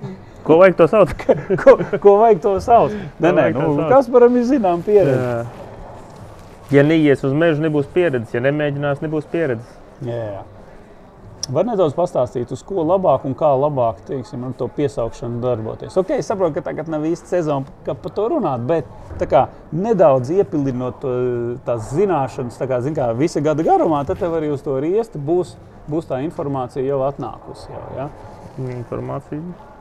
[0.46, 1.26] Ko vajag to saukt?
[1.60, 2.94] Ko, ko vajag to saukt?
[3.20, 3.90] Nē, nē, nu, saukt?
[3.92, 5.18] Kasparam ir zinām pieredze.
[5.20, 5.66] Jā.
[6.70, 8.32] Ja neies uz mežu, nebūs pieredzes.
[8.32, 9.76] Ja nemēģinās, nebūs pieredzes.
[10.06, 10.42] Jā, jā.
[11.48, 15.96] Var nedaudz pastāstīt, uz ko labāk un kā labāk teiksim, ar to piesaukšanu darboties.
[15.96, 20.30] Ok, es saprotu, ka tagad nav īsti sezona, kā par to runāt, bet kā, nedaudz
[20.36, 21.14] iepildinot to,
[21.66, 25.22] tās zināšanas, tā kā, zin, kā visa gada garumā, tad tev arī uz to riesti
[25.30, 25.56] būs,
[25.90, 27.72] būs tā informācija jau atnākusi.
[27.72, 28.08] Jau, ja?
[28.76, 29.40] Informācija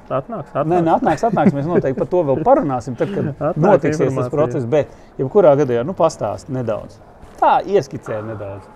[0.10, 0.50] atnāks.
[0.50, 0.72] atnāks.
[0.72, 1.54] Nē, nē, atnāks, atnāks.
[1.56, 4.68] Mēs noteikti par to vēl parunāsim, tad, kad Atnāks notiksies tas process.
[4.70, 6.98] Bet, jebkurā gadījumā, nu, pastāst nedaudz.
[7.40, 8.68] Tā, ieskicē nedaudz.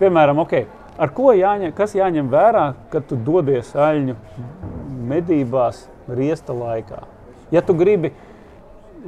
[0.00, 0.66] Piemēram, okay,
[1.00, 4.16] ar ko jāņem, kas jāņem vērā, kad tu dodies aļņu
[5.10, 7.02] medībās riesta laikā?
[7.50, 8.12] Ja tu gribi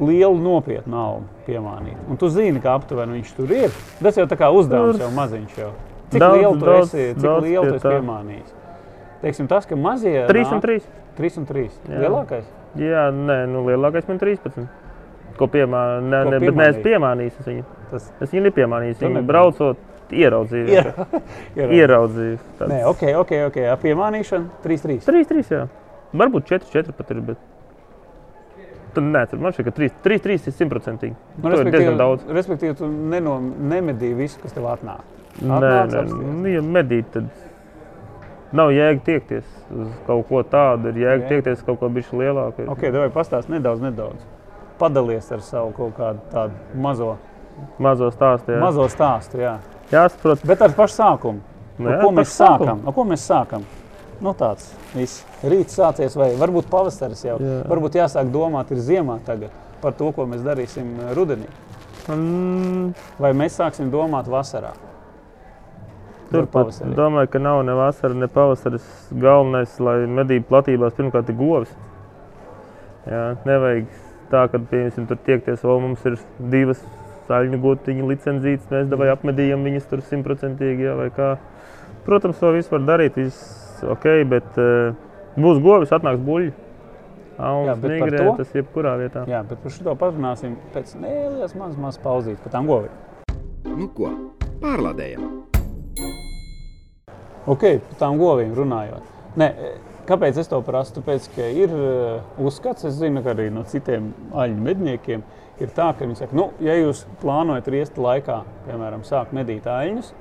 [0.00, 4.38] lielu nopietnu augu piemānīt, un tu zini, ka aptuveni viņš tur ir, tas jau tā
[4.40, 5.58] kā uzdevums jau maziņš.
[5.60, 5.70] Jau.
[6.12, 8.54] Cik daudz, lielu tu daudz, esi, cik daudz lielu tu esi piemānījis?
[9.22, 10.80] Teiksim, tas, ka mazie 3 un nāk- 3.
[11.16, 11.70] 3 un 3.
[11.88, 12.00] Jā.
[12.02, 12.48] Lielākais?
[12.80, 14.66] Jā, nē, nu lielākais man 13.
[15.38, 16.08] Ko piemānīt?
[16.08, 17.64] Nē, Ko ne, bet piemānījis es viņu.
[17.90, 18.96] Tas Es viņu nepiemānīju.
[19.00, 19.76] Viņu braucot,
[20.12, 20.66] ieraudzīju.
[20.68, 20.90] ir.
[20.92, 21.76] vienkārši.
[21.78, 22.38] Ieraudzīju.
[22.70, 23.56] Nē, ok, ok, ok.
[23.72, 24.98] Ar piemānīšanu 3, 3.
[25.08, 25.46] 3, 3.
[25.56, 25.62] Jā.
[26.12, 27.22] Varbūt 4, 4 pat ir.
[27.32, 27.48] Bet...
[28.92, 31.14] Tad nē, tur man šķiet, ka 3, 3, 3 ir simtprocentīgi.
[31.40, 32.26] Nu, to ir diezgan daudz.
[32.28, 35.00] respektīvi, tu neno, nemedīji visu, kas tev atnāk.
[35.40, 36.26] Nē, Atnāc, nē, apsties.
[36.42, 37.30] nu, ja medīt, tad
[38.52, 40.92] nav jēga tiekties uz kaut ko tādu.
[40.92, 41.28] Ir jēga Jā.
[41.30, 42.66] tiekties kaut ko bišķi lielāku.
[42.68, 44.20] Ok, vai pastāst nedaudz, nedaudz.
[44.82, 47.14] Padalies ar savu kaut kādu tādu mazo,
[47.80, 48.52] Mazo stāstu.
[48.54, 49.40] Jā, mazo stāstu.
[49.40, 49.56] Jā.
[49.92, 50.44] Jāsaprot.
[50.48, 51.40] Bet ar pašu sākumu.
[51.78, 52.66] Nu, Ar jā, ko par mēs sākumu.
[52.68, 52.82] sākam?
[52.90, 53.64] Ar ko mēs sākam?
[54.22, 55.22] Nu, tāds viss.
[55.42, 57.38] Rīts sācies, vai varbūt pavasaris jau.
[57.42, 57.62] Jā.
[57.70, 59.50] Varbūt jāsāk domāt, ir ziemā tagad
[59.82, 61.48] par to, ko mēs darīsim eh, rudenī.
[62.10, 64.72] Mm, Vai mēs sāksim domāt vasarā?
[66.30, 66.94] Tur Vai pat pavasarī?
[66.96, 68.86] domāju, ka nav ne vasara, ne pavasaris.
[69.12, 71.74] Galvenais, lai medību platībās pirmkārt ir govs.
[73.06, 73.86] Jā, nevajag
[74.30, 76.16] tā, ka piemēram, tur tiekties vēl mums ir
[76.52, 76.80] divas
[77.28, 78.68] saļņu gotiņu licenzītas.
[78.72, 81.36] Mēs devai apmedījām viņas tur simtprocentīgi, jā, vai kā.
[82.06, 84.94] protams, to visu var darīt, viss ok, bet uh,
[85.36, 86.52] būs govis, atnāks buļļi.
[87.42, 88.34] Alus, migrē, to?
[88.38, 89.24] tas jebkurā vietā.
[89.30, 92.92] Jā, bet par šo parunāsim pēc nelielas, mazas, mazas pauzītes par tām govīm.
[93.72, 94.10] Nu ko,
[94.62, 95.24] pārlādējam!
[97.50, 99.08] Ok, par tām govīm runājot.
[99.40, 99.48] Ne,
[100.08, 100.96] kāpēc es to prasu?
[100.98, 105.24] Tāpēc, ka ir uh, uzskats, es zinu, ka arī no citiem aļņu medniekiem
[105.62, 110.12] ir tā, ka viņi saka, nu, ja jūs plānojat riesta laikā, piemēram, sākt medīt aļņus,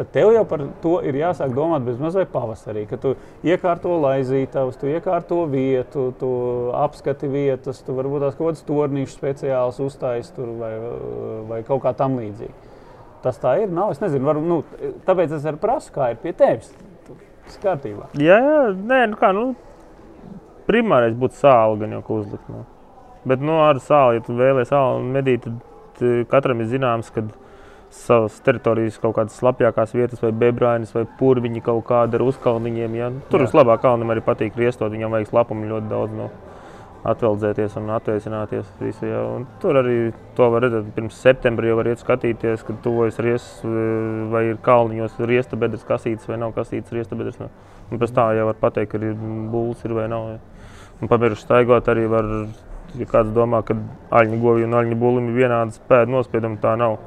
[0.00, 4.78] tad tev jau par to ir jāsāk domāt bez mazliet pavasarī, ka tu iekārto laizītavas,
[4.80, 6.30] tu iekārto vietu, tu
[6.76, 10.72] apskati vietas, tu varbūt tās kaut kādas tornīšas speciāls uztais tur vai,
[11.50, 12.68] vai kaut kā tam līdzīga.
[13.20, 13.72] Tas tā ir.
[13.72, 13.92] Nav.
[13.92, 14.62] Es nezinu, varu, nu,
[15.04, 16.72] tāpēc es arī prasu, kā ir pie tevis.
[17.48, 18.10] Ir kārtībā.
[18.20, 19.52] Jā, jā, nē, nu kā, nu,
[20.68, 22.46] primārais būtu sāla gan jau ko uzlikt.
[22.52, 22.64] Nu.
[23.28, 27.26] Bet, nu, ar sāli, ja tu vēlies sāli medīt, tad eh, katram ir zināms, ka
[27.90, 32.94] savas teritorijas kaut kādas slapjākās vietas, vai bebrāņas, vai purviņi kaut kāda ar uzkalniņiem.
[32.96, 33.10] Ja?
[33.32, 33.48] Tur Jā.
[33.48, 36.16] vislabāk kalnam arī patīk riestot, viņam vajag lapumu ļoti daudz.
[36.16, 36.30] Nu.
[37.00, 38.66] Atveldzēties un atvēsināties.
[38.82, 39.22] Visu, ja.
[39.38, 40.90] un tur arī to var redzēt.
[40.96, 43.62] Pirms septembra jau var iet skatīties, kad tuvojas riesas,
[44.32, 47.38] vai ir kalniņos riesta bedres kasītas vai nav kasītas riesta bedres.
[47.40, 47.48] Nu.
[47.90, 49.16] Un pēc tā jau var pateikt, ka ir
[49.52, 50.28] būls ir vai nav.
[50.34, 50.66] Ja.
[51.00, 52.28] Un pamieruši staigot arī var,
[53.00, 53.78] ja kāds domā, ka
[54.20, 56.98] aļņu govī un aļņu būlim ir vienādas pēdu nospiedumi, tā nav.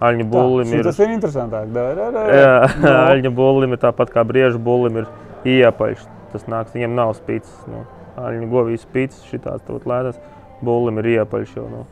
[0.00, 0.86] Aļņu būlim ir.
[0.88, 1.68] Tas ir interesantāk.
[1.76, 2.26] Da, da, da.
[2.32, 2.96] Jā, No.
[3.12, 5.10] aļņu būlim ir tāpat kā briežu būlim ir
[5.44, 6.08] iepaļš.
[6.32, 7.52] Tas nāks, viņiem nav spīts.
[7.68, 7.84] Nu.
[8.28, 10.20] Aļņu govīs spīts, šitās tot lētas.
[10.64, 11.68] Būlim ir iepaļš jau.
[11.70, 11.86] Nu.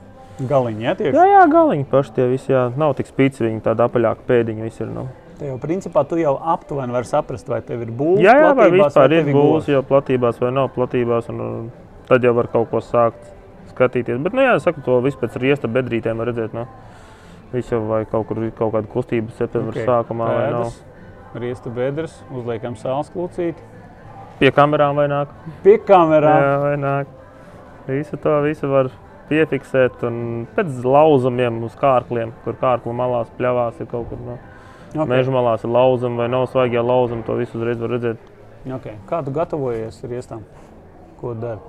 [0.48, 1.14] Galiņi, ja tieši.
[1.16, 2.68] Jā, jā, galiņi paši tie visi, jā.
[2.78, 4.92] Nav tik spīts, viņi tāda apaļāka pēdiņa visi ir.
[4.94, 5.08] Nu.
[5.38, 8.26] Te jau principā tu jau aptuveni vari saprast, vai tev ir būvniecība.
[8.26, 11.30] Jā, jā, vai vispār ir būs jau platībās vai nav platībās.
[11.32, 11.68] Un, un
[12.10, 13.30] tad jau var kaut ko sākt
[13.72, 14.20] skatīties.
[14.24, 16.54] Bet, nu, jā, saka, to visu pēc riesta bedrītēm var redzēt.
[16.58, 16.66] Nu.
[17.52, 19.86] Viss jau vai kaut kur kaut kāda kustība septembra okay.
[19.88, 20.74] sākumā vai nav.
[21.38, 23.77] Riesta bedres, uzliekam sāls klucīti.
[24.38, 25.32] Pie kamerām vai nāk.
[25.64, 26.42] Pie kamerām.
[26.44, 27.14] Jā, vai nāk.
[27.88, 28.90] Visu to visu var
[29.28, 34.20] piefiksēt un pēc lauzumiem uz kārkliem, kur kārklu malās pļavās ir kaut kur.
[34.24, 34.38] No.
[34.94, 35.08] Okay.
[35.10, 38.22] Meža malās ir lauzumi vai nav svaigie lauzumi, to visu uzreiz var redzēt.
[38.78, 38.94] Okay.
[39.08, 40.46] Kā tu gatavojies riestām?
[41.20, 41.60] Ko tu dari?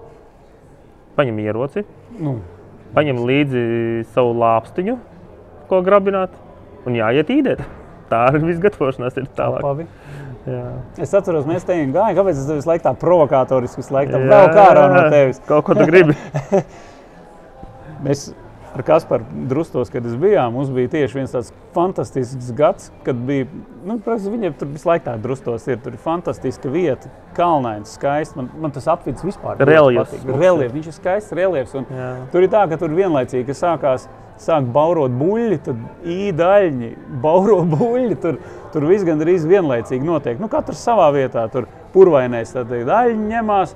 [1.18, 1.84] Paņem ieroci,
[2.22, 2.38] Nu,
[2.96, 3.64] paņem līdzi
[4.14, 4.96] savu lāpstiņu,
[5.70, 6.32] ko grabināt,
[6.88, 7.66] un jāiet īdēt.
[8.10, 9.62] Tā arī viss gatavošanās ir tālāk.
[9.62, 9.86] pavi.
[10.50, 10.66] Jā.
[11.06, 12.18] Es atceros, mēs te gājām.
[12.18, 15.42] Kāpēc es tev visu laiku tā provokatoriski visu laiku tam vēl kā ārā no tevis?
[15.50, 16.16] Kaut ko tu gribi.
[18.06, 18.30] Mēs
[18.80, 23.48] ar Kasparu drustos, kad es bijām, mums bija tieši viens tāds fantastisks gads, kad bija,
[23.84, 28.38] nu, praktiski viņiem tur visu laiku tā drustos ir, tur ir fantastiska vieta, kalnains, skaists,
[28.39, 30.39] man, man tas apvids vispār patīk.
[30.39, 32.10] Reljefs, viņš ir skaists reljefs, un Jā.
[32.32, 34.08] tur ir tā, ka tur vienlaicīgi, sākās,
[34.39, 38.39] sāk baurot buļļi, tad īdaļņi, bauro buļļi, tur,
[38.74, 40.39] tur viss gandrīz vienlaicīgi notiek.
[40.39, 43.76] Nu, katrs savā vietā, tur purvainais, tad daļņi ņemās,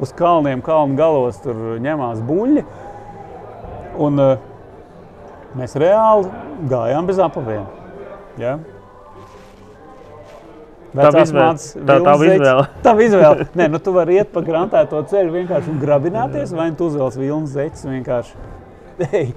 [0.00, 2.64] uz kalniem, kalnu galos tur ņemās buļļi.
[4.00, 4.36] Un uh,
[5.58, 6.30] mēs reāli
[6.70, 7.66] gājām bez apaviem.
[8.40, 8.56] Ja?
[11.86, 12.64] Tā- tava izvēle.
[12.82, 13.46] Tā ir izvēle.
[13.58, 17.18] Nē, nu tu vari iet pa grantēto ceļu vienkārši un grabināties, vai nu tu uzvelc
[17.20, 18.34] vilnas zeķes vienkārši.
[19.20, 19.30] Ei.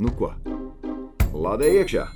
[0.00, 0.32] Nu ko,
[1.36, 2.08] lādē iekšā!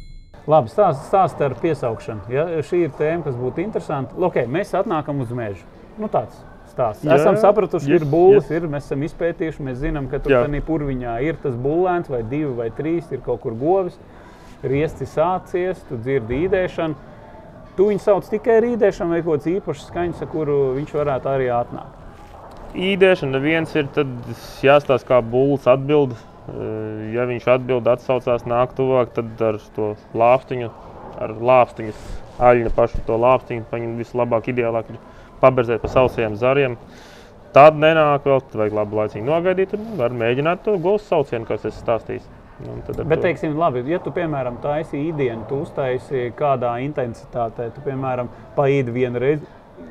[0.47, 2.29] Labi, stāst, stāst ar piesaukšanu.
[2.31, 2.47] Ja?
[2.65, 4.15] Šī ir tēma, kas būtu interesanta.
[4.29, 5.67] Okay, mēs atnākam uz mežu.
[5.99, 6.39] Nu, tāds
[6.77, 7.07] stāsts.
[7.07, 8.51] Jā, esam sapratuši, Yes, ir yes.
[8.53, 12.53] ir, mēs esam izpētījuši, mēs zinām, ka tur tādā purviņā ir tas būlēns, vai divi,
[12.59, 13.97] vai trīs, ir kaut kur govis.
[14.67, 16.95] Riesti sācies, tu dzirdi īdēšanu.
[17.77, 21.51] Tu viņu sauc tikai rīdēšanu vai kaut kāds īpašs skaņas, ar kuru viņš varētu arī
[21.53, 22.05] atnākt.
[22.77, 24.09] Īdēšana viens ir, tad
[24.65, 26.17] jāstāsta, kā būlis atbild.
[26.47, 30.71] Eh, Ja viņš atbild, atsaucās, nāk tuvāk, tad ar to lāpstiņu,
[31.23, 32.01] ar lāpstiņas
[32.43, 34.99] aļņu pašu to lāpstiņu, paņem vislabāk, ideālāk ir
[35.43, 36.79] paberzēt pa sausajiem zariem.
[37.57, 41.65] Tad nenāk vēl, tad vajag labu laiciņu nogaidīt un var mēģināt to gūst saucienu, kas
[41.69, 42.25] es stāstīju.
[42.57, 48.31] Ar Bet, teiksim, labi, ja tu, piemēram, taisi īdienu, tu uztaisi kādā intensitātē, tu, piemēram,
[48.57, 49.45] paīdi vienu reizi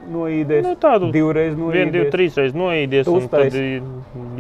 [0.10, 1.92] noīdies, Nu, tādu divreiz Vienu, noīdies.
[1.94, 3.58] divu, trīs reizes noiedies, Tu un tad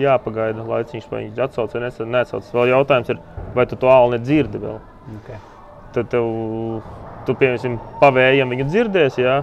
[0.01, 1.83] jāpagaida laiciņš, vai viņš atsauc vai
[2.15, 2.49] neatsauc.
[2.57, 3.21] Vēl jautājums ir,
[3.57, 4.79] vai tu to alu nedzirdi vēl?
[5.19, 5.37] Okay.
[5.95, 6.29] Tad tev,
[7.27, 9.37] tu, piemēram, pavējam viņu dzirdēsi, jā,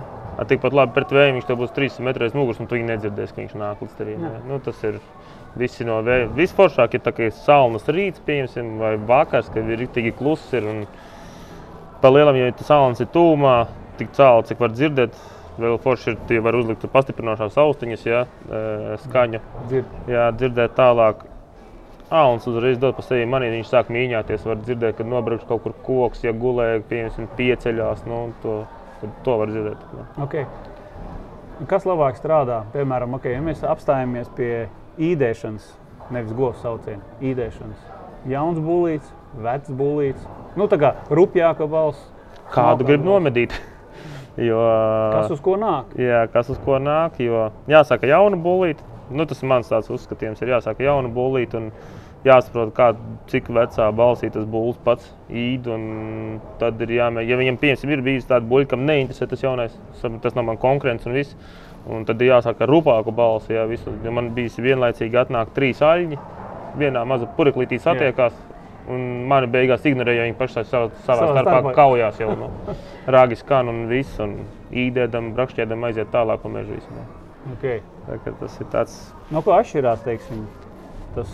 [0.49, 3.57] tikpat labi pret vēju viņš būs 300 metros muguras, un tu viņu nedzirdēsi, ka viņš
[3.61, 4.13] nāk līdz tev.
[4.49, 4.99] Nu, tas ir
[5.59, 6.31] visi no vēja.
[6.37, 10.53] Visforšāk ir tā, ka ir salnas rīts, pieņemsim, vai vakars, kad ir rītīgi kluss.
[10.57, 10.87] Ir, un
[12.03, 13.57] pa lielam, ja tas salnas ir tūmā,
[14.01, 15.19] tik cēlā, cik var dzirdēt,
[15.61, 19.43] vēl forši ir, tie var uzlikt pastiprinošās austiņas, ja, e, skaņu.
[19.69, 20.01] Dzird.
[20.11, 21.29] Jā, dzirdēt tālāk.
[22.13, 24.45] Alans uzreiz dod pa sevi manī, viņš sāk mīņāties.
[24.45, 28.05] Var dzirdēt, kad nobrauks kaut kur koks, ja gulēja, piemēram, pieceļās.
[28.05, 28.59] Nu, to
[29.27, 29.83] to var dzirdēt.
[30.27, 30.47] Okay.
[31.71, 32.63] Kas labāk strādā?
[32.73, 34.69] Piemēram, okay, ja mēs apstājamies pie
[35.03, 35.69] īdēšanas,
[36.15, 37.85] nevis govs sauciena, īdēšanas.
[38.31, 40.25] Jauns būlīts, vecs būlīts,
[40.59, 42.01] nu tā kā rupjāka balss.
[42.55, 43.13] Kādu grib balss.
[43.13, 43.59] nomedīt?
[44.41, 44.57] Jo,
[45.13, 45.91] Kas uz ko nāk?
[46.01, 47.19] Jā, kas uz ko nāk.
[47.21, 48.81] Jo jāsaka, jauna būlīte.
[49.13, 50.41] Nu, tas ir mans tāds uzskatījums.
[50.41, 51.61] Ir jāsaka, jauna būlīte.
[51.61, 51.67] Un
[52.27, 52.93] jāsaprot, kā,
[53.31, 55.67] cik vecā balsī tas būlis pats īd.
[55.73, 59.75] un Tad ir jāmēģina, ja viņam piemēram, ir bijis tāds buļbuļs, kam neinteresē tas jaunais,
[60.01, 61.37] tas nav man konkurence un viss.
[61.91, 63.57] Un tad ir jāsaka ar rupāku balsi.
[63.57, 63.91] Jā, visu.
[64.05, 66.19] ja man bija vienlaicīgi atnāk trīs aļņi,
[66.79, 68.37] vienā mazā puriklītī satiekās.
[68.91, 71.73] Un mani beigās ignorēja, jo viņi pašā savā, savā starpā starpā.
[71.77, 72.49] kaujās jau no
[73.15, 74.19] rāgi skan un viss.
[74.23, 77.11] Un īdēdam, brakšķēdam aiziet tālāk un mežā vismaz.
[77.57, 77.83] Okay.
[78.07, 78.97] Tā Tas ir tāds
[79.31, 80.45] No ko atšķirās teiksim,
[81.15, 81.31] tas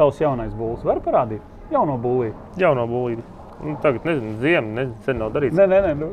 [0.00, 0.82] tavs jaunais būlis?
[0.88, 1.44] Var parādīt
[1.74, 2.34] jauno būlīti?
[2.64, 3.22] jauno būlīti.
[3.60, 5.52] Nu, tagad, nezinu, ziema, nezinu, sen nav darīts.
[5.58, 5.90] Nē, nē, nē.
[6.00, 6.06] Nu.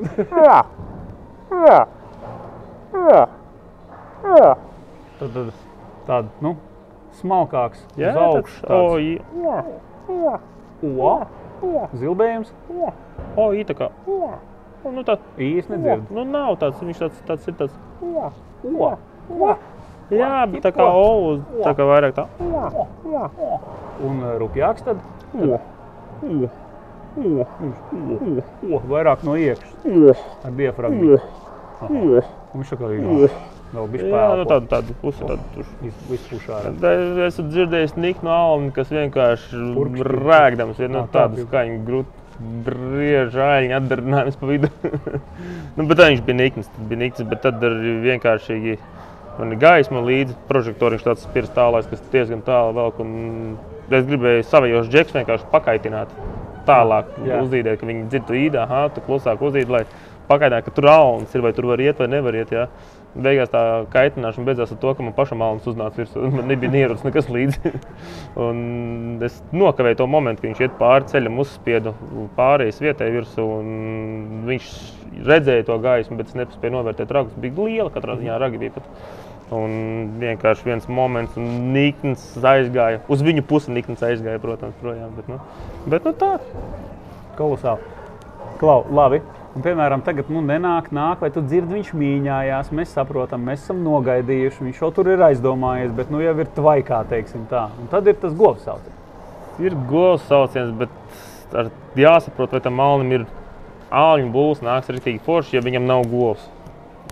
[0.43, 0.57] Jā,
[1.55, 1.77] jā,
[2.93, 3.21] jā.
[4.27, 4.49] jā.
[5.19, 5.51] Tad, tad
[6.09, 6.51] tāda nu,
[7.21, 8.59] smalkāks, Jā, uz augšu.
[8.67, 9.63] tāds- o, jā,
[10.11, 10.35] jā,
[11.63, 12.91] O, zilbējums jā.
[13.39, 13.87] O, tā kā.
[14.11, 14.33] jā.
[14.87, 16.11] Nu, tā, īsti nedzird.
[16.13, 17.73] nu, nav tāds, viņš tāds, tāds ir tāds.
[18.03, 18.91] O,
[19.39, 19.55] o.
[20.13, 22.27] Jā, bet tā kā O, uz- tā kā vairāk tā.
[24.07, 25.01] Un uh, rupjāks tad?
[27.17, 29.75] O, vairāk no iekšas.
[30.45, 31.19] Ar diafragmu.
[31.87, 32.23] Un
[32.55, 33.03] viņš kā ir
[33.67, 34.45] vēl bijis Jā, nu, pāri.
[34.47, 35.65] tāda, tāda puse, tāda tur.
[36.13, 39.59] Es esmu dzirdējis Niku no Alma, kas vienkārši
[40.07, 41.47] rēkdams ir nu, Ā, tā tāda bija.
[41.49, 42.23] skaņa, grūti
[43.43, 44.69] aļņa atdarinājums pa vidu.
[45.77, 48.77] nu, bet viņš bija Nikns, tad bija Nikns, bet tad arī vienkārši
[49.39, 52.99] man ir gaisma līdzi, prožektoriņš tāds spirs tālais, kas diezgan tālu velk.
[53.03, 53.57] Un
[53.87, 56.11] es gribēju savējos džeks vienkārši pakaitināt
[56.67, 57.41] tālāk, Jā.
[57.45, 59.85] uzīdēt, ka viņi dzird īdā, aha, tu klusāk uzīd, lai
[60.27, 62.51] pakaitinātu, ka tur alns ir, vai tur var iet vai nevar iet.
[62.51, 62.67] Jā.
[63.17, 66.27] Beigās tā kaitināšana beidzās ar to, ka man pašam alns uznāca virsū.
[66.35, 67.71] Man nebija ierodas nekas līdzi.
[68.45, 71.95] Un es nokavēju to momentu, kad viņš iet pāri ceļam, uzspiedu
[72.37, 73.47] pārējais vietai virsū.
[73.61, 74.67] un Viņš
[75.25, 77.39] redzēja to gaismu, bet es nespēju novērtēt ragus.
[77.41, 78.75] Bija liela, katrā ziņā ragi bija.
[78.77, 79.25] Pat.
[79.55, 79.71] Un
[80.19, 82.99] vienkārši viens moments, un Nikns aizgāja.
[83.07, 85.13] Uz viņu pusi Nikns aizgāja, protams, projām.
[85.15, 85.37] Bet, nu,
[85.87, 86.33] bet nu, tā.
[87.37, 87.95] Kolosāli.
[88.59, 89.21] Klau, labi.
[89.55, 92.73] Un, piemēram, tagad nu, nenāk, nāk, vai tu dzirdi, viņš mīņājās.
[92.75, 94.65] Mēs saprotam, mēs esam nogaidījuši.
[94.67, 97.69] Viņš jau tur ir aizdomājies, bet nu jau ir tvaikā, teiksim tā.
[97.79, 98.99] Un tad ir tas govs sauciens.
[99.63, 103.25] Ir govs sauciens, bet ar, jāsaprot, vai tam malnim ir
[103.95, 106.43] āļņu būs, nāks rītīgi forši, ja viņam nav govs.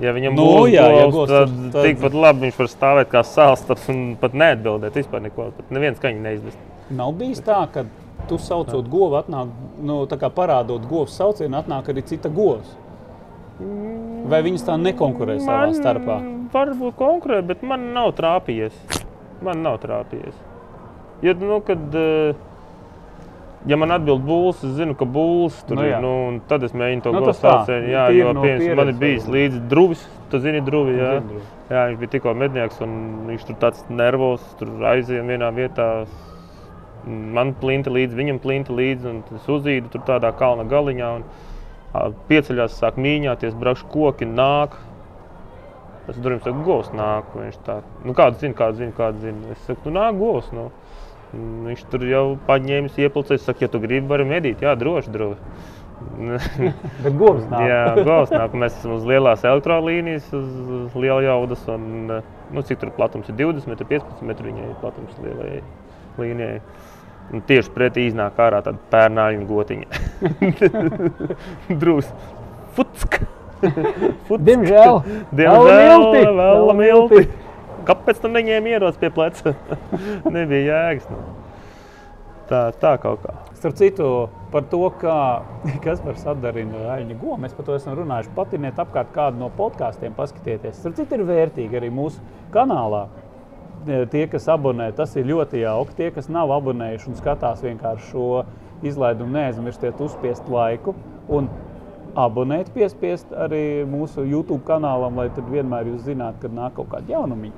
[0.03, 2.67] Ja viņam Nu, būs jā, ja govs, govs, tad, tad- tad tikpat labi viņš var
[2.67, 5.51] stāvēt kā sālstaps un pat neatbildēt vispār neko.
[5.55, 6.57] Pat neviens skaņu neizdevs.
[6.89, 7.85] Nav bijis tā, ka
[8.27, 9.47] tu saucot govu, atnāk,
[9.81, 12.75] nu, parādot govs saucienu, atnāk arī cita govs.
[14.27, 16.17] Vai viņas tā nekonkurē savā starpā?
[16.51, 18.73] Varbūt konkurē, bet man nav trāpījies.
[19.41, 20.35] Man nav trāpījies.
[21.23, 22.33] Ja, nu, kad, eh,
[23.69, 26.01] ja man atbild būs, es zinu, ka būs tur Nu, jā.
[26.03, 27.89] Nu, un tad es mēģinu to Nu, nu, tā, saucienu.
[27.91, 30.05] Jā, jo no piemēram, man ir bijis līdzi druvis.
[30.31, 31.15] Tu zini, druvi, jā.
[31.69, 32.95] Jā, viņš bija tikko mednieks un
[33.29, 35.89] viņš tur tāds nervos, tur aizjām vienā vietā.
[37.05, 41.11] Man plinta līdzi, viņam plinta līdzi, un es uzīdu tur tādā kalna galiņā.
[41.19, 41.27] Un,
[42.29, 44.75] pieceļās, sāk mīņāties, braukšu koki, nāk.
[46.09, 47.31] Es durvīm saku, govs nāk.
[47.33, 49.53] Viņš tā, nu kāds zina, kāds zina, kāds zina.
[49.53, 50.51] Es saku, tu nāk govs.
[50.53, 50.69] Nu.
[50.69, 50.84] Un
[51.65, 54.63] Viņš tur jau paņēmis, iepilcējis, saka, ja tu gribi, vari medīt.
[54.63, 55.55] Jā, droši, droši.
[57.03, 57.65] Bet govs nāk.
[57.67, 58.55] Jā, govs nāk.
[58.57, 61.63] Mēs esam uz lielās elektrolīnijas, uz, uz liela jaudas.
[61.71, 62.11] Un,
[62.55, 65.61] nu, cik tur platums ir 20 metri, 15 metri viņai ir platums lielajai
[66.21, 66.59] līnijai.
[67.33, 70.03] Un tieši pretī iznāk ārā tāda pērnāļu gotiņa.
[71.81, 72.11] Drūs.
[72.75, 73.23] Futsk!
[73.65, 75.01] Diemžēl.
[75.33, 76.21] Diemžēl, milti!
[76.21, 77.44] vēl Vēl milti.
[77.85, 79.55] Kāpēc tam neņēma ierodas pie pleca?
[80.35, 81.09] Nebija jēgas.
[81.11, 81.23] Nu.
[82.45, 83.33] Tā, tā kaut kā.
[83.57, 84.07] Starp citu,
[84.53, 85.17] par to, kā,
[85.81, 88.33] kas var sadarīt aļņu gomu, mēs par to esam runājuši.
[88.37, 90.77] Patiniet apkārt kādu no podkāstiem, paskatieties.
[90.77, 92.21] Starp citu, ir vērtīgi arī mūsu
[92.53, 93.07] kanālā.
[93.87, 95.97] E, Tie, kas abonē, tas ir ļoti jauki.
[95.97, 98.27] Tie, kas nav abonējuši un skatās vienkārši šo
[98.85, 100.93] izlaidumu, neaizmirstiet uzspiest laiku.
[101.33, 101.49] Un
[102.15, 107.17] abonēt, piespiest arī mūsu YouTube kanālam, lai tad vienmēr jūs zinātu, kad nāk kaut kāda
[107.17, 107.49] jaunuma.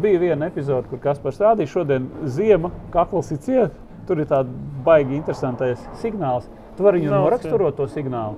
[0.00, 3.80] Bija viena epizode, kur Kaspars rādīja, šodien ziema, kakls ir ciets.
[4.08, 4.52] Tur ir tāds
[4.84, 6.48] baigi interesantais signāls.
[6.76, 8.36] Tu vari viņu noraksturot to signālu.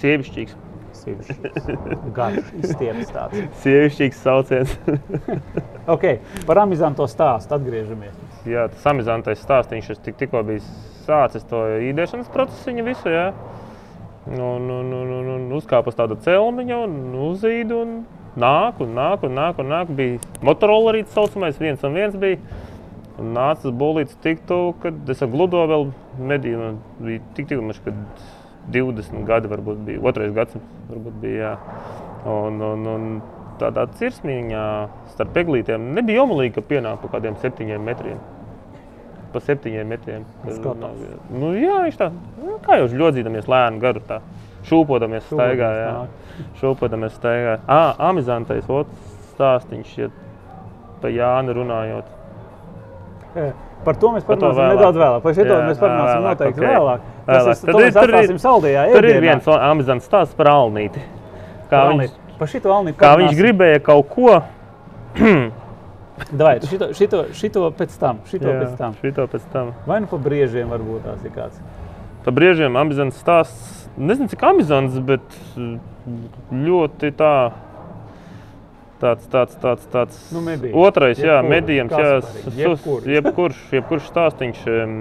[0.00, 0.56] Sievišķīgs.
[0.94, 1.66] Sīvišķīgs,
[2.16, 3.44] Garš, izstieps tāds.
[3.64, 4.74] Sievišķīgs sauciens.
[5.84, 6.16] Okay,
[6.48, 8.14] par amizanto stāstu atgriežamies.
[8.48, 10.62] Jā, tas amizantais stāstījums, kas tik, tikko bija
[11.04, 11.60] sācis to
[11.90, 13.12] īdēšanas procesu, viņa visu.
[13.12, 13.26] Jā.
[14.32, 16.94] Un, un, un, un, un uzkāpa uz tāda celmiņa un
[17.26, 17.82] uzzīda.
[17.82, 17.92] Un
[18.40, 19.58] nāk, un nāk, un nāk.
[19.62, 19.90] Un nāk.
[19.94, 22.40] Bija motorollerīts saucamais, viens un viens bija.
[23.14, 25.86] Un nāca tas bolīts tik tuvu, kad es ar gludo vēl
[26.18, 26.72] medīju.
[26.98, 27.98] Bija tik tik maš, kad
[28.74, 31.80] 20 gadi varbūt bija, otrais gadsimts varbūt bija, jā.
[32.24, 33.08] Un, un, un
[33.60, 34.64] tādā cirsmiņā
[35.12, 38.22] starp eglītēm nebija omalīgi, ka pienāk pa kādiem septiņiem metriem.
[39.34, 40.24] Pa septiņiem metriem.
[40.46, 41.04] Skatās.
[41.34, 42.10] Nu, jā, viņš tā,
[42.40, 44.20] nu, kā jau ļodzīdamies lēnu garu tā.
[44.64, 45.94] Šūpodamies staigā, jā.
[46.60, 47.58] Šūpodamies staigā.
[47.68, 48.88] Ā, amizantais, ot,
[49.34, 50.08] stāstiņš, ja
[51.02, 52.08] pa Jāni runājot.
[53.84, 54.76] Par to mēs parunāsim vēlāk.
[54.78, 55.22] nedaudz vēlāk.
[55.24, 56.66] Par šo mēs parunāsim vēlāk, noteikti ok.
[56.70, 57.00] vēlāk.
[57.26, 57.50] Tas Vēlāk.
[57.50, 61.02] ir, Tad ir- tur ir- saldējā Tur ir viens amizants stāsts par Alnīti.
[61.70, 64.42] Kā viņš, Par šito Alnīti kā viņš gribēja kaut ko.
[66.32, 68.18] Davai, šito, šito, šito pēc tam.
[68.30, 68.94] Šito Jā, pēc tam.
[69.02, 69.72] šito pēc tam.
[69.86, 71.58] Vai nu pa briežiem varbūt tās ir kāds.
[72.24, 73.83] Pa brīžiem amizants stāsts.
[73.96, 75.76] Nezinu, cik amizants, bet mm,
[76.64, 77.34] ļoti tā.
[79.04, 80.18] Tāds, tāds, tāds, tāds.
[80.32, 80.76] Nu, medījums.
[80.80, 83.10] Otrais, jā, Jebkuru, medījums, jā, sus- jebkuru.
[83.12, 84.60] jebkurš, jebkurš stāstīņš.
[84.80, 84.94] em,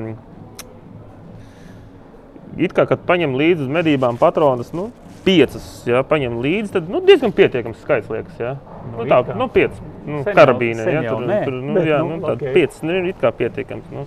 [2.57, 4.91] It kā, kad paņem līdzi uz medībām patronus, nu,
[5.25, 8.51] piecas, jā, paņem līdzi, tad nu, diezgan pietiekams skaits liekas, jā.
[8.91, 12.27] Nu, Nu, tā, nu, piecas, nu, karabīne, jā, jau tur, tur, nu, jā, nu, nu,
[12.27, 12.53] tā, ok.
[12.53, 13.87] piecas, nu, it kā pietiekams.
[13.95, 14.05] Nu.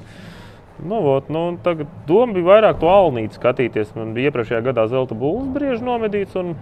[0.84, 3.94] Nu, vot, nu, tagad doma bija vairāk to alnīti skatīties.
[3.96, 6.52] Man bija iepriekšējā gadā zelta būvs briežs nomedīts, un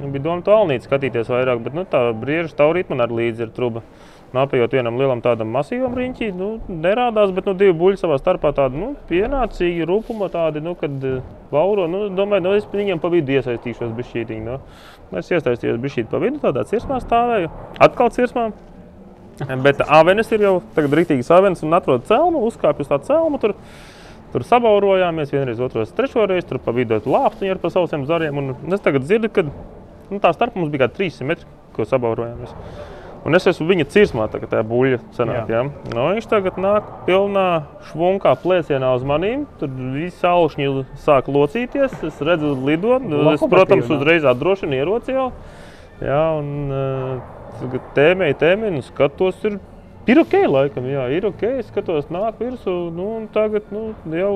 [0.00, 1.62] bija doma to alnīti skatīties vairāk.
[1.62, 3.84] Bet nu, tā brieža taurīt man arī līdzi ir truba.
[4.34, 8.80] Nāpējot vienam lielam tādam masīvam riņķī, nu, nerādās, bet nu, divi buļļi savā starpā tādi
[8.80, 11.20] nu, pienācīgi, rūpuma tādi, nu, kad eh,
[11.54, 11.86] vauro.
[11.86, 14.42] Nu, domāju, nu, es viņiem pa vidu iesaistīšos bišķītiņi.
[14.48, 14.58] Nu.
[15.14, 17.54] Es iesaistījos bišķīt pa vidu, tādā cirsmā stāvēju.
[17.86, 18.48] Atkal cirsmā.
[19.66, 23.40] Bet avenes ir jau tagad rītīgas avenes un atrod celmu, uzkāpj uz tā celmu.
[23.42, 23.56] Tur,
[24.34, 26.48] tur sabaurojāmies vienreiz, otrais, trešo reizi.
[26.50, 28.40] Tur pa vidu lāpstiņi ar pa sausiem zariem.
[28.40, 32.54] Un es tagad dzirdu, ka nu, tā starp mums bija kā 300 metri, ko sabaurojāmies.
[33.24, 35.48] Un es esmu viņa cirsmā, tagad tā buļļa senāk.
[35.48, 35.62] Ja?
[35.94, 39.46] Nu, viņš tagad nāk pilnā švunkā plēsienā uz manīm.
[39.60, 40.66] Tur viss aušņi
[41.06, 41.94] sāk locīties.
[42.04, 42.98] Es redzu, lido.
[43.32, 45.30] Es, protams, uzreiz atdrošinu ieroci jau.
[46.04, 49.58] Jā, un uh, tagad tēmēji, tēmēji, un skatos, ir,
[50.10, 51.44] ir ok, laikam, jā, ir ok.
[51.68, 54.34] Skatos, nāk virsū, nu, un tagad nu, jau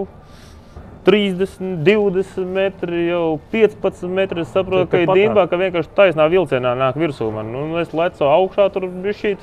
[1.09, 4.43] 30, 20 metri, jau 15 metri.
[4.45, 7.49] Es saprotu, ka ir dīvaini, ka vienkārši taisnā vilcienā nāk virsū man.
[7.55, 9.39] Nu, un es lecu augšā, tur šī.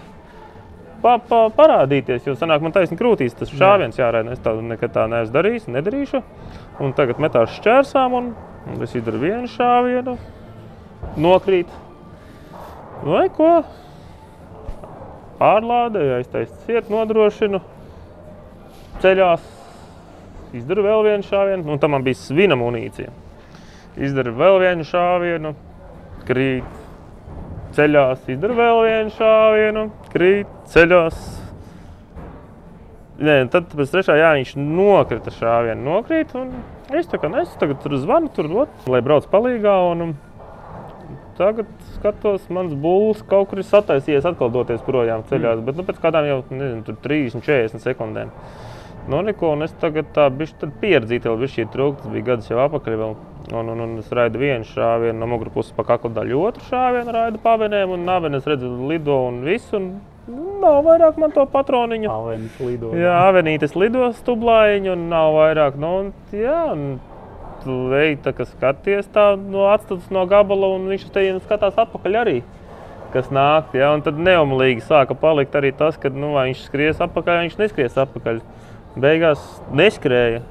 [1.01, 4.34] Pa, pa, parādīties, jo sanāk, man taisnība krūtīs tas šāviens jāraida.
[4.34, 6.21] Es tādu nekad tā neesmu darījis, nedarīšu.
[6.82, 8.32] Un tagad metās šķērsām, un,
[8.71, 10.15] un es izdaru vienu šāvienu,
[11.21, 11.73] nokrīt.
[13.03, 13.49] Vai ko?
[15.39, 17.59] Pārlādēju, aiztaisīju cietu, nodrošinu.
[19.03, 19.43] Ceļās
[20.55, 23.11] izdaru vēl vienu šāvienu, un tam man bija svina munīcija.
[23.99, 25.51] Izdaru vēl vienu šāvienu,
[26.27, 26.81] krīt.
[27.75, 31.17] Ceļās, izdaru vēl vienu šāvienu, krīt, ceļās.
[33.19, 36.31] Nē, tad pēc trešā jā, viņš nokrita šāvienu, nokrīt.
[36.39, 36.55] un
[36.93, 39.73] Es tā kā nesu, tagad tur zvanu, tur, ot, lai brauc palīgā.
[39.89, 40.13] Un,
[41.35, 41.67] Tagad
[42.06, 45.58] skatos, mans būlis kaut kur ir sataisījies, atkal doties projām ceļā.
[45.58, 45.66] Mm.
[45.66, 48.34] Bet nu, pēc kādām jau nezinu, tur 30, 40 sekundēm.
[49.10, 51.68] Nu, neko, un es tagad tā biju pieredzīta, vēl bija.
[51.76, 52.97] Tas bija gadus jau apakaļ.
[53.01, 53.16] Vēl.
[53.53, 57.14] Un, un, un es raidu vienu šāvienu no muguras puses pa kakla daļu, otru šāvienu
[57.14, 59.78] raidu pavenēm, un navenes redzu lido un visu.
[59.78, 59.91] Un,
[60.64, 62.10] nav vairāk man to patroniņu.
[62.10, 62.95] Alvenis lido.
[62.97, 65.78] Jā, avenītes lido stublājiņu, un nav vairāk.
[65.78, 66.97] Nu, un, jā, un
[67.66, 71.80] tu ej, tā, ka skaties tā no atstatus no gabala, un viņš uz tevi skatās
[71.86, 72.38] atpakaļ arī.
[73.16, 77.45] Kas nāk, ja, un tad neumlīgi sāka palikt arī tas, ka nu, viņš skries atpakaļ,
[77.45, 78.41] viņš neskries atpakaļ.
[78.99, 79.43] Beigās
[79.76, 80.43] neskrēja,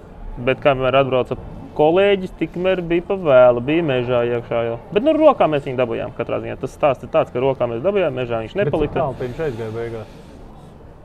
[0.47, 1.37] bet kamēr atbrauca
[1.77, 4.77] kolēģis, tikmēr bija pa vēlu, bija mežā iekšā jau.
[4.95, 6.59] Bet nu, rokā mēs viņu dabūjām katrā ziņā.
[6.62, 9.01] Tas stāsts ir tāds, ka rokā mēs dabūjām, mežā viņš nepalika.
[9.01, 10.21] Tālu viņš aizgāja beigās.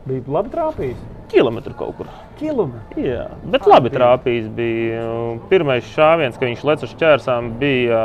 [0.07, 1.18] Bija labi trāpījis.
[1.30, 2.07] Kilometru kaut kur.
[2.39, 3.03] Kilometru.
[3.05, 4.47] Jā, bet Ah, labi trāpījis.
[4.55, 5.03] Bija.
[5.51, 8.01] Pirmais šāviens, kad viņš lec uz ķērsām, bija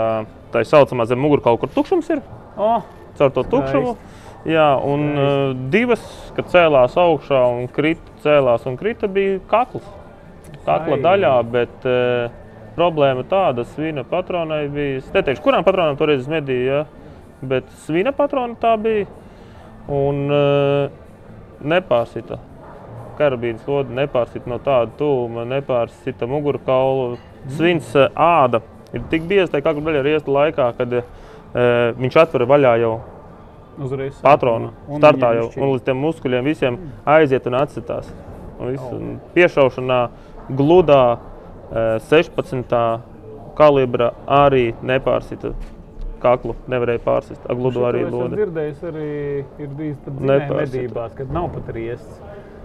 [0.52, 2.10] tā saucamā zem muguras kaut kur tukšums.
[2.10, 2.22] Ir,
[2.56, 2.84] Oh,
[3.18, 3.96] caur to tukšumu.
[4.46, 6.02] Jā, un uh, divas,
[6.36, 9.86] kad cēlās augšā un krita, cēlās un krita, bija kakls.
[10.66, 11.02] Kakla Ai.
[11.02, 12.28] daļā, bet uh,
[12.76, 15.00] problēma tāda, svina patronai bija.
[15.00, 16.84] Es neteikšu, kurām patronām toreiz es medīju, ja?
[17.44, 19.08] bet svina patrona tā bija.
[19.88, 20.92] Un uh,
[21.64, 22.38] nepārsita.
[23.18, 27.18] Karabīnas lode nepārsita no tāda tuvuma, nepārsita mugurkaulu.
[27.56, 28.60] Svins uh, āda
[28.94, 31.02] ir tik bieza, ka kakla daļa ir iesta laikā, kad uh,
[31.98, 32.94] viņš atver vaļā jau
[33.78, 34.14] uzreiz.
[34.22, 34.72] patronu.
[34.88, 36.78] Un Startā jau un līdz tiem muskuļiem visiem
[37.16, 38.10] aiziet un atsitās.
[38.60, 40.00] Un visu, un piešaušanā
[40.54, 41.00] gludā
[41.74, 42.74] eh, 16.
[43.58, 45.50] kalibra arī nepārsita
[46.22, 47.42] kaklu, nevarēja pārsist.
[47.50, 48.38] Agludu arī Šo es lodi.
[48.38, 49.08] dzirdējis, arī
[49.64, 50.60] ir bijis pat Nepārsita.
[50.62, 52.20] medībās, kad nav pat riests.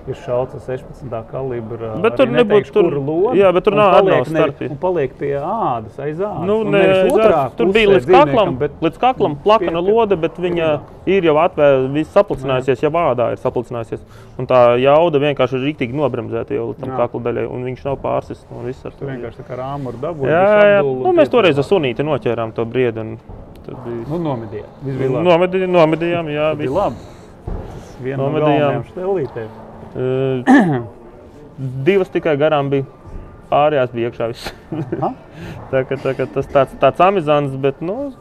[0.08, 1.24] Ir šauts ar 16.
[1.30, 1.90] kalibra.
[2.02, 6.18] Bet tur nebūtu tur- lode, jā, bet tur nav paliek ne- paliek pie ādas, aiz
[6.18, 6.46] ādas.
[6.48, 10.36] Nu, ne, nevis otrā tur bija līdz kaklam, bet līdz kaklam plakana pie- lode, bet
[10.38, 14.00] viņa ir jau atvērta, viss saplicinājusies, jau vārdā ir saplicinājusies.
[14.40, 18.44] Un tā jauda vienkārši ir rīktīgi nobremzēta jau tam kakla daļai, un viņš nav pārsis
[18.50, 18.92] no visur.
[18.98, 20.26] Tu vienkārši tā kā rāmu ar dabu.
[20.26, 20.82] Jā, jā.
[20.84, 22.66] Nu, mēs toreiz ar sunīti noķērām to
[23.66, 25.24] tad bija- Nu, nomedījām.
[25.70, 26.96] Nomedījām, jā, bija labi.
[27.46, 28.60] Tas viena no Nomedījām.
[28.60, 29.50] galvenajām štelītēm.
[29.96, 30.86] Uh,
[31.86, 32.88] Divas tikai garām bija.
[33.50, 34.28] Pārējās bija iekšā.
[35.72, 38.12] tā, ka, tā, ka tas tāds, tāds amizants, bet nu,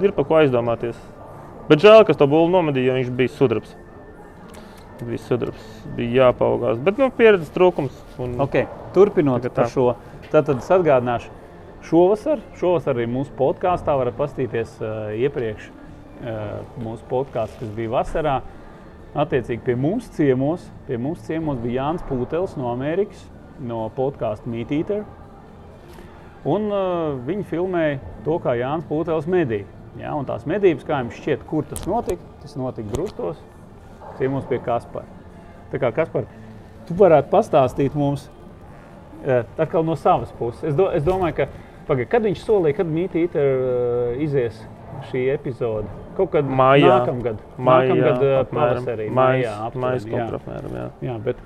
[0.00, 0.96] ir par ko aizdomāties.
[1.68, 3.74] Bet žēl, ka to būlu nomedīja, jo viņš bija sudrabs.
[5.00, 5.66] Bija sudrabs,
[5.96, 6.80] bija jāpaugās.
[6.82, 7.94] Bet nu, pieredzes trūkums.
[8.18, 8.66] Un, Okay.
[8.96, 9.68] Turpinot par tā.
[9.70, 9.92] šo,
[10.32, 11.30] tad es atgādināšu,
[11.86, 18.40] šovasar, šovasar arī mūsu podkāstā varat paskatīties uh, iepriekš uh, mūsu podkāstu, kas bija vasarā.
[19.10, 23.24] Attiecīgi pie mums ciemos, pie mums ciemos bija Jānis Pūtels no Amerikas,
[23.58, 25.02] no podkāstu Meat Eater.
[26.46, 29.66] Un uh, viņi filmēja to, kā Jānis Pūtels medīja.
[29.98, 32.22] Ja, un tās medības, kā jums šķiet, kur tas notika?
[32.44, 33.40] Tas notika Brustos,
[34.20, 35.18] ciemos pie Kaspara.
[35.72, 36.30] Tā kā Kaspar,
[36.86, 38.28] tu varētu pastāstīt mums
[39.26, 40.62] eh, atkal no savas puses.
[40.70, 41.48] Es, do, es domāju, ka
[41.90, 44.62] paga, kad viņš solīja, kad Mītīte uh, izies
[45.08, 45.88] šī epizode.
[46.16, 46.92] Kaut kad Maijā.
[47.00, 48.84] nākamgad, Maijā, nākamgad uh, apmēram.
[48.84, 49.08] pavasarī.
[49.16, 50.38] Maijā, aptuveni, maijā, jā.
[50.40, 50.86] apmēram, jā.
[51.08, 51.36] Jā, bet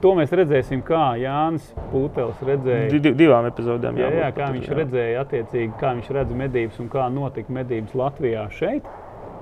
[0.00, 2.90] to mēs redzēsim, kā Jānis Pūtels redzēja.
[2.92, 3.98] Di- di- Divām epizodēm.
[4.00, 4.76] Jā, jā, jābūt kā viņš jā.
[4.80, 8.84] redzēja, attiecīgi, kā viņš redz medības un kā notika medības Latvijā šeit.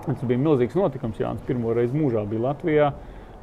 [0.05, 1.19] Tas bija milzīgs notikums.
[1.23, 2.93] Jānis pirmo reizi mūžā bija Latvijā.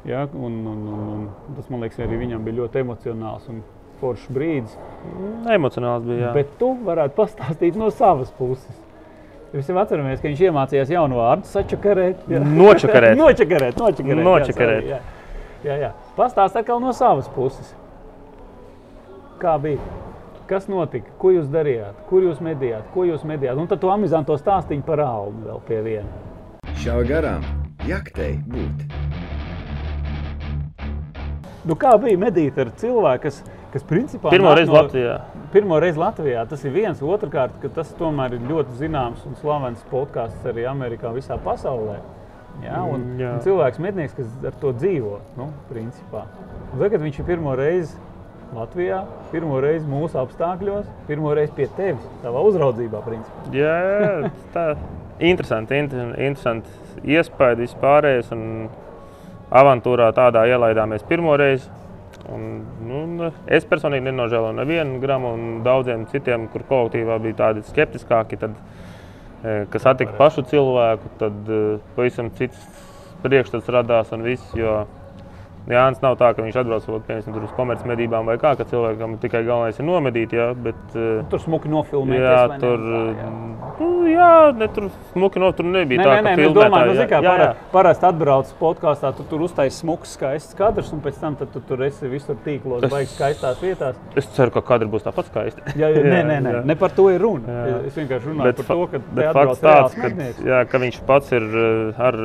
[0.04, 3.62] Ja, un, un, un, un tas, man liekas, arī viņam bija ļoti emocionāls un
[4.00, 4.72] foršs brīdis.
[5.54, 6.28] Emocionāls bija.
[6.28, 6.32] Jā.
[6.34, 8.81] Bet tu varētu pastāstīt no savas puses.
[9.52, 12.22] Mēs jau atceramies, ka viņš iemācījās jaunu vārdu, sačakarēt.
[12.32, 12.38] jā.
[12.40, 13.18] Nočakarēt.
[13.22, 14.24] nočakarēt, nočakarēt.
[14.24, 14.86] Nočakarēt.
[14.88, 15.90] Jā, sorry, jā, jā.
[16.16, 17.74] Pastāst atkal no savas puses.
[19.42, 19.82] Kā bija?
[20.48, 21.12] Kas notika?
[21.20, 22.00] Ko jūs darījāt?
[22.08, 22.88] Kur jūs medījāt?
[22.94, 23.60] Ko jūs medījāt?
[23.60, 26.08] Un tad to amizanto stāstīju par almu vēl pie viena.
[26.80, 27.44] Šāva garām,
[27.88, 28.88] jaktei būt.
[31.68, 33.42] Nu, kā bija medīt ar cilvēku, kas,
[33.74, 35.20] kas principā Pirmo reizi Latvijā.
[35.52, 37.00] Pirmo reizi Latvijā tas ir viens.
[37.04, 41.98] Otrakārt, ka tas tomēr ir ļoti zināms un slavens podkāsts arī Amerikā, visā pasaulē.
[42.62, 42.82] Ja?
[42.84, 43.32] Un, Mm, jā.
[43.34, 46.24] un cilvēks, mednieks, kas ar to dzīvo, nu, principā.
[46.72, 47.96] Un Tagad viņš ir pirmo reizi
[48.52, 53.00] Latvijā, pirmo reizi mūsu apstākļos, pirmo reizi pie tevis, savā uzraudzībā.
[53.04, 53.52] Principā.
[53.56, 54.66] Jā, jā, tā
[55.20, 55.78] interesanti.
[55.80, 56.68] Inter, interesanti
[57.04, 58.32] iespēja vispārējais.
[58.32, 58.68] un
[59.52, 61.68] Avantūrā tādā ielaidāmies pirmo reizi.
[62.30, 68.38] Un, nu, es personīgi nenožēloju nevienu gramu, un daudziem citiem, kur kolektīvā bija tādi skeptiskāki,
[68.38, 68.54] tad,
[69.42, 72.62] eh, kas satika pašu cilvēku, tad eh, pavisam cits
[73.24, 74.54] priekšstats radās un viss.
[74.58, 74.84] Jo
[75.70, 79.78] Jānis nav tā, ka viņš atbrauc piemēram, uz komercmedībām vai kā, ka cilvēkam tikai galvenais
[79.78, 80.32] ir nomedīt.
[80.34, 82.24] Jā, bet, eh, Tur smuki nofilmēties.
[82.26, 83.28] Jā, tur, Tā, jā.
[83.78, 86.00] nu, jā, ne, tur smuki no tur nebija.
[86.00, 89.12] Nē, tā, nē, ka nē, es domāju, nu, kā jā, jā, para, parasti atbrauc podkāstā,
[89.16, 92.90] tu tur uztaisīji smuks, skaists kadrs, un pēc tam tu tur esi visur tīklos, Es-
[92.92, 93.94] baigs skaistās vietās.
[94.16, 95.62] Es ceru, ka kadri būs tāpat skaisti.
[95.78, 96.64] Jā, jā, nē, nē, nē, jā.
[96.64, 97.46] ne par to ir runa.
[97.46, 97.78] Jā.
[97.86, 98.98] Es vienkārši runāju Bet, par to, ka
[99.62, 100.10] tāds, ka,
[100.42, 102.18] jā, ka viņš pats ir eh, ar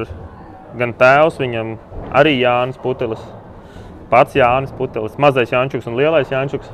[0.79, 1.75] gan tēvs, viņam
[2.17, 3.23] arī Jānis Putelis.
[4.11, 6.69] Pats Jānis Putelis, mazais Jančuks un lielais Jančuks.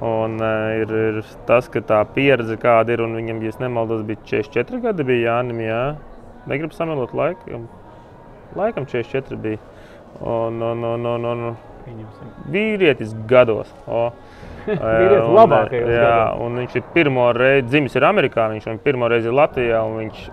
[0.00, 1.18] Un, uh, ir, ir
[1.48, 5.60] tas, ka tā pieredze kāda ir, un viņam, ja nemaldos, bija 44 gadi, bija Jānis.
[5.66, 5.80] Jā.
[6.48, 7.66] Negribu samelot laikam.
[8.56, 9.60] Laikam 44 bija.
[10.20, 11.44] Un, un, un, un, un,
[12.50, 13.70] vīrietis gados.
[13.86, 14.08] O.
[14.66, 16.40] Vīrietis Un, labākajos jā, gados.
[16.44, 20.00] un viņš ir pirmo reizi, dzimis ir Amerikā, viņš ir pirmo reizi ir Latvijā, un
[20.02, 20.26] viņš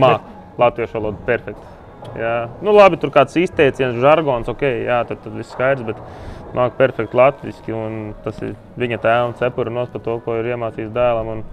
[0.00, 1.73] māca latviešu valodu perfekti.
[2.18, 2.36] Jā.
[2.62, 7.18] Nu, labi, tur kāds izteiciens, žargons, ok, jā, tad, tad viss skaidrs, bet māca perfekti
[7.18, 11.36] latviešu, un tas ir viņa tēva un cepura nos par to, ko ir iemācījis dēlam.
[11.36, 11.44] Un,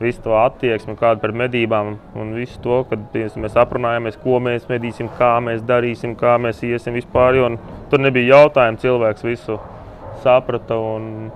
[0.00, 4.64] Visu to attieksmi, kāda par medībām, un visu to, kad piemēram, mēs aprunājamies, ko mēs
[4.70, 7.36] medīsim, kā mēs darīsim, kā mēs iesim vispār.
[7.36, 7.50] Jo,
[7.92, 9.58] tur nebija jautājumu, cilvēks visu
[10.24, 10.80] saprata.
[10.80, 11.28] un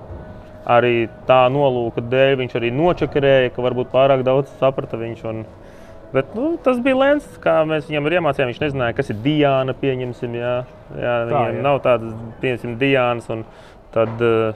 [0.65, 5.19] Arī tā nolūka dēļ viņš arī nočakarēja, ka varbūt pārāk daudz saprata viņš.
[5.29, 5.43] Un,
[6.13, 8.51] bet, nu, tas bija lēns, kā mēs viņam iemācījām.
[8.51, 9.73] Viņš nezināja, kas ir Diana.
[9.79, 10.55] Pieņemsim, jā,
[10.93, 11.65] jā, viņam jā.
[11.65, 13.31] nav tādas, pieņemsim, Diānas.
[13.33, 13.47] un
[13.95, 14.55] Tad uh,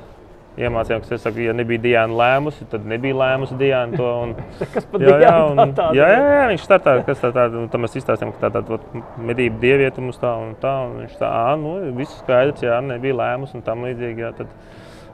[0.60, 4.10] iemācījām, ka, es saku, ja nebija Diana lēmusi, tad nebija lēmusi Diana to.
[4.26, 4.34] Un,
[4.74, 5.62] Kas pat Jā, jā, un,
[5.96, 8.76] jā, jā, jā, viņš startā, kas tā tāda, un tad mēs izstāstījām, ka tā tāda
[8.76, 12.82] vat, medību dieviete mums tā un tā, un viņš tā, ā, nu, viss skaidrs, jā,
[12.84, 14.52] nebija lēmus un tam līdzīgi, jā, tad,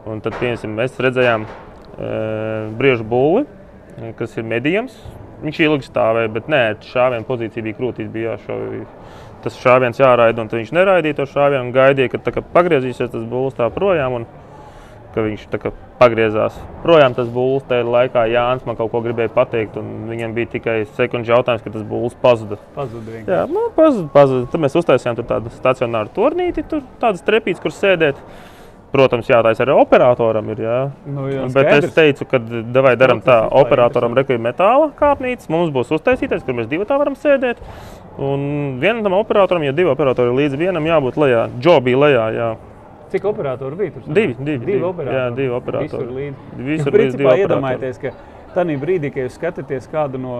[0.09, 2.09] un tad, piemēram, mēs redzējām e,
[2.81, 3.45] briežu būli,
[4.17, 4.97] kas ir medījums.
[5.43, 8.85] Viņš ilgi stāvēja, bet nē, šāviena pozīcija bija krūtīs, bija jāšauj.
[9.45, 13.57] Tas šāviens jāraida, un viņš neraidīja to šāvienu gaidīja, kad tā kā pagriezīsies tas būlis
[13.59, 14.21] tā projām.
[14.21, 14.29] Un,
[15.15, 17.15] ka viņš kā pagriezās projām.
[17.15, 21.31] Tas būlis tajā laikā Jānis man kaut ko gribēja pateikt, un viņam bija tikai sekundžu
[21.31, 22.59] jautājums, ka tas būlis pazuda.
[22.75, 23.31] Pazuda vienkārši.
[23.31, 24.49] Jā, nu, pazuda, pazuda.
[24.51, 28.19] Tad mēs uztaisījām tādu stacionāru turnīti, tur tādas trepītes, kur sēdēt.
[28.95, 30.51] Protams, jā, tā ir arī operatoram.
[30.53, 30.75] Ir, jā.
[31.03, 31.95] Nu, jā, Bet es skaidrs.
[31.97, 32.39] teicu, ka
[32.85, 37.17] vai darām tā, operatoram rekurbi metāla kāpnītes, mums būs uztaisītais, kur mēs divi tā varam
[37.19, 37.59] sēdēt.
[38.15, 41.49] Un vienam tam operatoram, ja divi operatori ir līdzi vienam, jābūt lejā.
[41.59, 42.47] Džo bija lejā, jā.
[43.11, 44.05] Cik operatori bija tur?
[44.07, 44.83] Divi, divi, divi divi.
[44.87, 45.17] operatori.
[45.17, 46.05] Jā, divi operatori.
[46.05, 46.55] Visur līdzi.
[46.55, 47.43] Visur līdz divi principā operatori.
[47.43, 48.13] iedomājieties, ka
[48.55, 50.37] tajā brīdī, kad jūs skatāties kādu no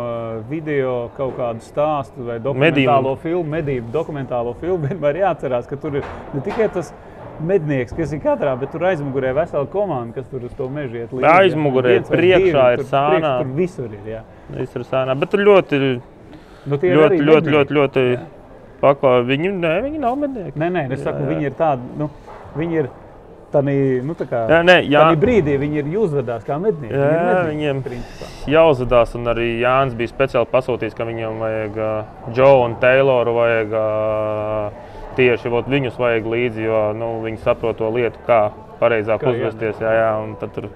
[0.50, 6.08] video, kaut kādu stāstu vai dokumentālo filmu, medību dokumentālo filmu, vienmēr jāatcerās, ka tur ir
[6.34, 6.94] ne tikai tas
[7.42, 10.96] mednieks, kas ir katrā, bet tur aizmugurē ir vesela komanda, kas tur uz to mežu
[11.02, 11.26] iet līdzi.
[11.32, 13.20] Aizmugurē, Viens priekšā ir tur sānā.
[13.20, 14.06] priekš- Tur visur ir.
[14.06, 14.22] Jā.
[14.60, 15.20] Viss ir sēnā.
[15.20, 16.02] Bet tur ļoti,
[16.66, 18.20] Nu, ļoti, ļoti, ļoti, ļoti Jā.
[18.82, 19.24] paklāja.
[19.26, 20.58] Viņi, nē, viņi nav mednieki.
[20.58, 21.30] Nē, nē, es saku, Jā, jā.
[21.36, 22.10] viņi ir tādi, nu,
[22.58, 22.90] viņi ir
[23.54, 24.48] tādā, nu, tā kā.
[24.50, 25.04] Jā, nē, jā.
[25.16, 26.92] Brīdī viņi ir uzvedās kā mednieki.
[26.92, 28.26] Jā, Viņi mednieki, viņiem- principā.
[28.48, 29.14] jāuzvedās.
[29.16, 34.72] Un arī Jānis bija speciāli pasūtījis, ka viņam vajag uh, Džo un Tayloru vajag uh,
[35.18, 38.50] tieši vot, viņus vajag līdzi, jo nu, viņi saprot to lietu, kā
[38.82, 39.80] pareizāk Kā uzvesties.
[39.82, 40.70] Jā, jā, un tad tur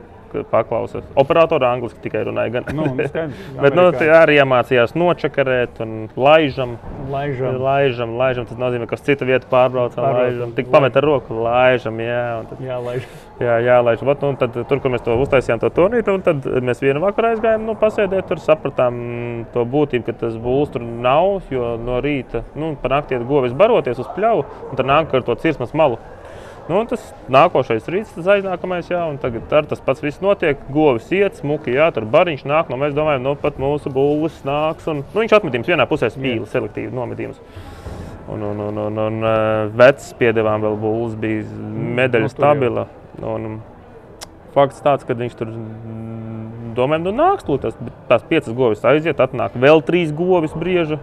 [0.51, 1.05] paklausās.
[1.19, 2.53] Operatori angliski tikai runāja.
[2.57, 2.69] Gan.
[2.77, 6.77] Nu, skaidrs, Bet nu, arī iemācījās nočakarēt un laižam.
[7.09, 7.57] Laižam.
[7.63, 10.53] Laižam, laižam, tas nozīmē, ka uz citu vietu pārbraucam, laižam.
[10.57, 12.21] Tik pamet ar roku, laižam, jā.
[12.49, 13.07] Tad, Jā, laiž.
[13.41, 14.11] jā, jā, laižam.
[14.11, 17.33] Vat, nu, tad, tur, kur mēs to uztaisījām, to turnīru, un tad mēs vienu vakaru
[17.33, 19.01] aizgājām, nu, pasēdēt, tur sapratām
[19.53, 23.55] to būtību, ka tas būs tur nav, jo no rīta, nu, pa nakti iet govis
[23.57, 25.99] baroties uz pļauju, un tad nāk ar to cirsmas malu.
[26.69, 27.01] Nu, tas
[27.33, 30.59] nākošais rīts, tas aiznākamais, jā, un tagad ar tas pats viss notiek.
[30.69, 34.85] Govis iet, smuki, jā, tur bariņš nāk, no mēs domājam, nu, pat mūsu būlis nāks.
[34.91, 37.41] Un, nu, viņš atmetījums vienā pusē spīli, selektīvi nometījums.
[38.29, 41.47] Un, un, un, un, un eh, vecs piedevām vēl būlis bija
[41.97, 42.85] medaļa nu, stabila.
[43.25, 43.57] Un,
[44.53, 45.55] fakts tāds, ka viņš tur
[46.77, 47.79] domājam, nu nāks tūlīt tas,
[48.11, 51.01] tās piecas govis aiziet, atnāk vēl trīs govis brieža.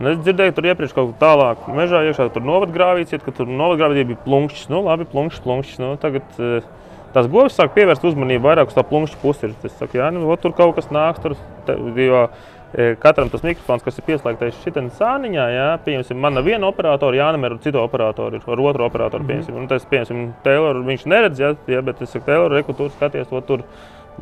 [0.00, 3.50] Un es dzirdēju, tur iepriekš kaut kur tālāk, mežā iekšā, tur novadgrāvīts, iet, ka tur
[3.50, 4.70] novadgrāvītī bija plunkšķis.
[4.72, 5.82] Nu, labi, plunkšķis, plunkšķis.
[5.82, 6.64] Nu, tagad eh,
[7.12, 9.52] tās govis sāk pievērst uzmanību vairāk uz tā plunkšķa pusi.
[9.52, 11.20] Es saku, jā, nu, tur kaut kas nāks.
[11.20, 11.36] Tur,
[11.68, 16.48] te, jo eh, katram tas mikrofons, kas ir pieslēgts šitā sāniņā, jā, pieņemsim, man nav
[16.48, 19.28] viena operatora, Jānam ir citu operatoru, ir ar otru operatoru.
[19.28, 22.88] Pieņemsim, un tas, pieņemsim, Taylor, viņš neredz, jā, jā, bet es saku, Taylor, reku, tur
[22.96, 23.68] skaties, ot, tur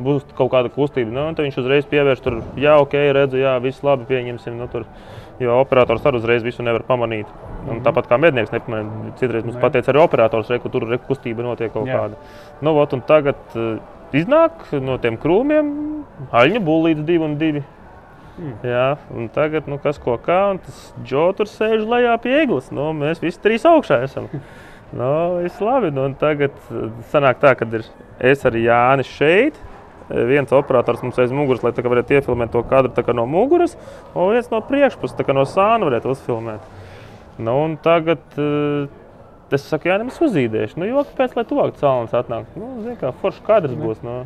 [0.01, 1.11] būs kaut kāda kustība.
[1.15, 4.59] Nu, tad viņš uzreiz pievērš tur, jā, ok, redzu, jā, viss labi, pieņemsim.
[4.59, 4.85] Nu, tur,
[5.41, 7.29] Jo operators arī uzreiz visu nevar pamanīt.
[7.69, 9.61] Un tāpat kā mednieks nepamanīja, citreiz mums Ne.
[9.61, 11.97] pateica arī operators, re, ka tur re, kustība notiek kaut Jā.
[11.97, 12.15] kāda.
[12.61, 13.77] Nu, ot, tagad uh,
[14.13, 15.71] iznāk no tiem krūmiem
[16.31, 17.63] aļņu būlītes divi un divi.
[18.37, 18.53] Mm.
[18.65, 22.71] Jā, un tagad, nu, kas ko kā, un tas Džo tur sēž lejā pie eglis.
[22.71, 24.29] Nu, mēs visi trīs augšā esam.
[24.91, 25.87] Nu, viss labi.
[25.95, 27.85] Nu, un tagad uh, sanāk tā, ka ir
[28.19, 29.55] es arī Jānis šeit.
[30.11, 33.77] Eh, Viens operators mums aiz muguras, lai varētu iefilmēt to kadru no muguras,
[34.13, 36.79] un viens no priekšpuses, no sāna varētu uzfilmēt.
[37.41, 38.89] Nu, un tagad uh,
[39.55, 40.77] es saku, jā, nemaz uzīdēšu.
[40.79, 42.51] Nu, jo kāpēc, lai tuvāk cēlonis atnāk?
[42.59, 44.03] Nu, zini, kā foršs kadrs būs.
[44.05, 44.21] Nu.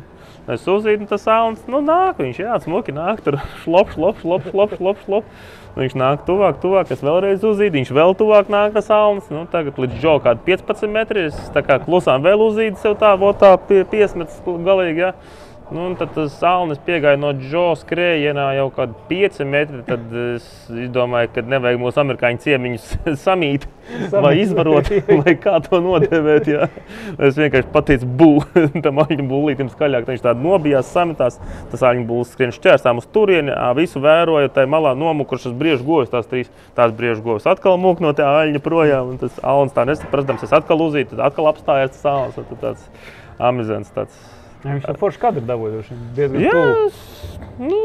[0.52, 4.50] Es uzīdu, un tas cēlonis, nu, nāk, viņš, jā, smuki nāk, tur šlop, šlop, šlop,
[4.50, 5.30] šlop, šlop, šlop.
[5.76, 9.26] Nu, Viņš nāk tuvāk, tuvāk, es vēlreiz uzīdu, viņš vēl tuvāk nāk tas cēlonis.
[9.28, 13.10] Nu, tagad līdz žo kādi 15 metri, es tā kā klusām vēl uzīdu sev tā,
[13.20, 15.10] vot tā pie, piesmets galīgi, jā.
[15.66, 19.80] Nu, tad tas salnis piegāja no Džona skrējienā jau kaut kādi 5 metri.
[19.88, 20.44] Tad es
[20.94, 22.92] domāju, ka nevajag mūsu amerikāņu ciemiņus
[23.24, 23.66] samīt
[24.12, 24.92] vai izvarot,
[25.24, 26.50] vai kā to nodēvēt.
[26.52, 26.68] Jā.
[27.18, 30.06] Es vienkārši pateicu, būvēt tam aļņu būlītam skaļāk.
[30.12, 31.40] Viņš tādā nobijās, sametās.
[31.72, 33.50] Tas aļņu būlis skrien šķērsām uz turieni,
[33.80, 34.54] visu vēroja.
[34.54, 38.62] Tā malā nomukušas briežu govis, tās trīs tās briežu govis atkal mūk no tā aļņa
[38.62, 39.16] projām.
[39.16, 42.38] Un tas alns tā nesaprastams, es atkal uzīju, tad atkal apstājās tas alns.
[42.38, 43.12] Tad tāds
[43.42, 44.26] amizants tāds.
[44.66, 45.82] Jā, viņš to foršu kadru dabūja.
[46.16, 46.62] Diezgan Jā,
[47.62, 47.80] nu,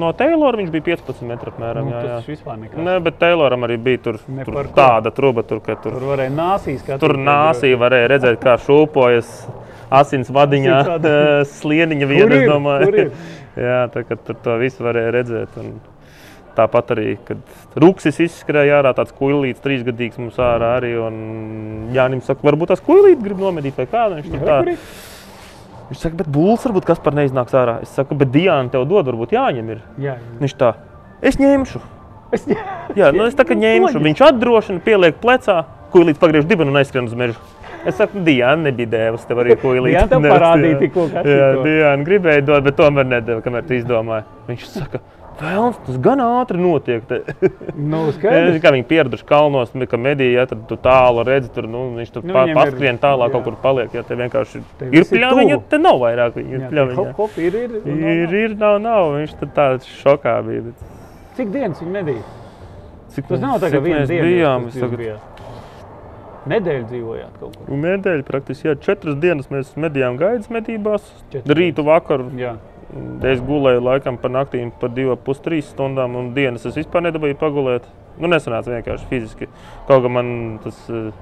[0.00, 1.86] no Taylora viņš bija 15 metri apmēram.
[1.86, 2.16] Nu, jā, jā.
[2.18, 2.80] tas vispār nekas.
[2.86, 6.34] Nē, bet Tayloram arī bija tur, Ne tur tāda truba, tur, ka tur, Tur varēja
[6.34, 9.30] nāsīs tur nāsī varēja redzēt, kā šūpojas
[10.00, 11.22] asins vadiņā, vadiņā.
[11.60, 12.50] slieniņa viena, es ir?
[12.50, 12.90] domāju.
[12.90, 13.14] Kur ir?
[13.68, 15.58] jā, tā kā tur to visu varēja redzēt.
[15.62, 15.78] Un
[16.56, 20.96] tāpat arī, kad rūksis izskrēja ārā, tāds kuilīts, trīsgadīgs mums ārā arī.
[20.98, 24.08] Un Jānis saka, varbūt tās kuilītes grib nomedīt vai kā.
[24.16, 24.58] Viņš tur tā.
[24.64, 24.84] Kur ir?
[25.90, 27.80] Viņš saka, bet būls varbūt kas par neiznāks ārā.
[27.82, 29.72] Es saku, bet Diana tev dod, varbūt jāņem.
[29.74, 29.80] Ir.
[29.98, 30.74] Jā, Viņš tā,
[31.26, 31.80] es ņemšu.
[32.30, 32.46] Es
[32.98, 34.02] Jā, nu es tā kā ņemšu.
[34.04, 37.38] Viņš atdrošina, pieliek plecā, līdz pagriež dibenu un aizskrien uz mežu.
[37.86, 39.94] Es saku, Diana nebija devusi tev arī īlīt.
[39.96, 41.64] Diana tev parādīja tikko, kas Jā, šito.
[41.66, 44.26] Diana gribēja dot, bet tomēr nedēva, kamēr tu izdomāji.
[44.50, 45.00] Viņš saka,
[45.40, 47.04] Vēlams, tas gan ātri notiek.
[47.08, 47.20] te."
[47.74, 48.58] Nu, Ja, skaidrs.
[48.62, 52.24] Kā viņi pieraduši kalnos, ka medija, ja tad tu tālu redzi, tur nu, viņš tur
[52.28, 53.32] Nu, ir- paskrien tālāk, jā.
[53.38, 53.94] kaut kur paliek.
[53.94, 56.96] Ja te vienkārši Te ir ir pļaviņa, te nav vairāk viņa Jā, pļaviņa.
[57.00, 58.34] hop, hop, ir, ir, Ir, nav.
[58.42, 59.10] ir, nav, nav.
[59.16, 60.62] Viņš tur tāds šokā bija.
[60.68, 60.86] Bet...
[61.40, 62.22] Cik dienas viņi medīja?
[63.10, 64.68] Cik Tas nav tā, ka mēs diena bijām.
[64.70, 65.26] tur tagad bijāt.
[66.50, 67.72] Nedēļu dzīvojāt kaut kur.
[67.76, 71.04] Nedēļa praktiski, jā, četras dienas mēs medījām gaidas medībās.
[71.32, 72.54] Četras Rītu vakaru Jā.
[73.30, 77.86] Es gulēju laikam pa naktīm pa 2,5 stundām, un dienas es vispār nedabūju pagulēt.
[78.20, 79.46] Nu, nesanāca vienkārši fiziski.
[79.88, 81.12] Kaut kā man tas uh,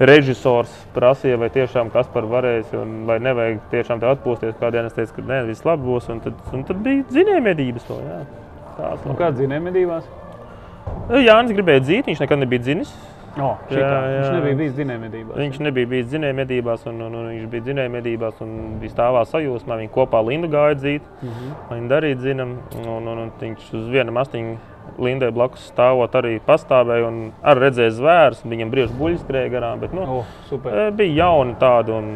[0.00, 4.56] režisors prasīja, vai tiešām kas par varēs, un vai nevajag tiešām te atpūsties.
[4.60, 8.02] Kādien es teicu, ka nē, viss labi būs, un tad, un tad bija zinējumedības vēl.
[8.08, 8.20] jā.
[8.78, 9.18] Tās Nu, vēl.
[9.18, 10.06] kāda zinēja medībās?
[11.12, 12.94] Jānis gribēja dzīt, viņš nekad nebija dzinis.
[13.40, 13.98] Oh, Jā, šitā.
[14.04, 14.32] Viņš jā.
[14.36, 15.36] nebija bijis zinēja medībās.
[15.40, 18.50] Viņš nebija bijis dzinēja medībās, un, un, un viņš bija dzinēja medībās, un
[18.82, 19.78] bija stāvā sajūsmā.
[19.80, 21.30] Viņi kopā Lindu gāja dzīt, mm.
[21.30, 21.54] -hmm.
[21.70, 22.52] viņi darīja dzinam,
[22.82, 24.71] un, un, un viņš uz viena mastiņa
[25.02, 29.94] Lindai blakus stāvot arī pastāvēja, un arī redzēja zvērus, viņam brīvs buļļi skrēja garām, bet
[29.96, 30.74] nu, Oh, super.
[30.74, 32.10] e, bija jauni tādi un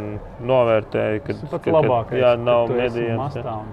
[0.47, 2.21] novērtēja, ka Tas ir labākais.
[2.21, 3.37] jā, nav medījums.
[3.41, 3.55] Jā.
[3.57, 3.73] un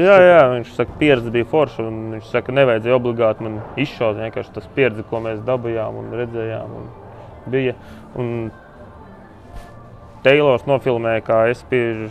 [0.00, 1.86] Jā, jā, viņš saka, pieredze bija forša.
[1.86, 4.16] un Viņš saka, nevajadzēja obligāti man izšaut.
[4.16, 6.74] Vienkārši tas pieredze, ko mēs dabūjām un redzējām.
[6.80, 6.88] Un
[7.52, 7.74] bija.
[8.16, 8.50] Un
[10.22, 12.08] Teilors nofilmēja, kā es spiežu.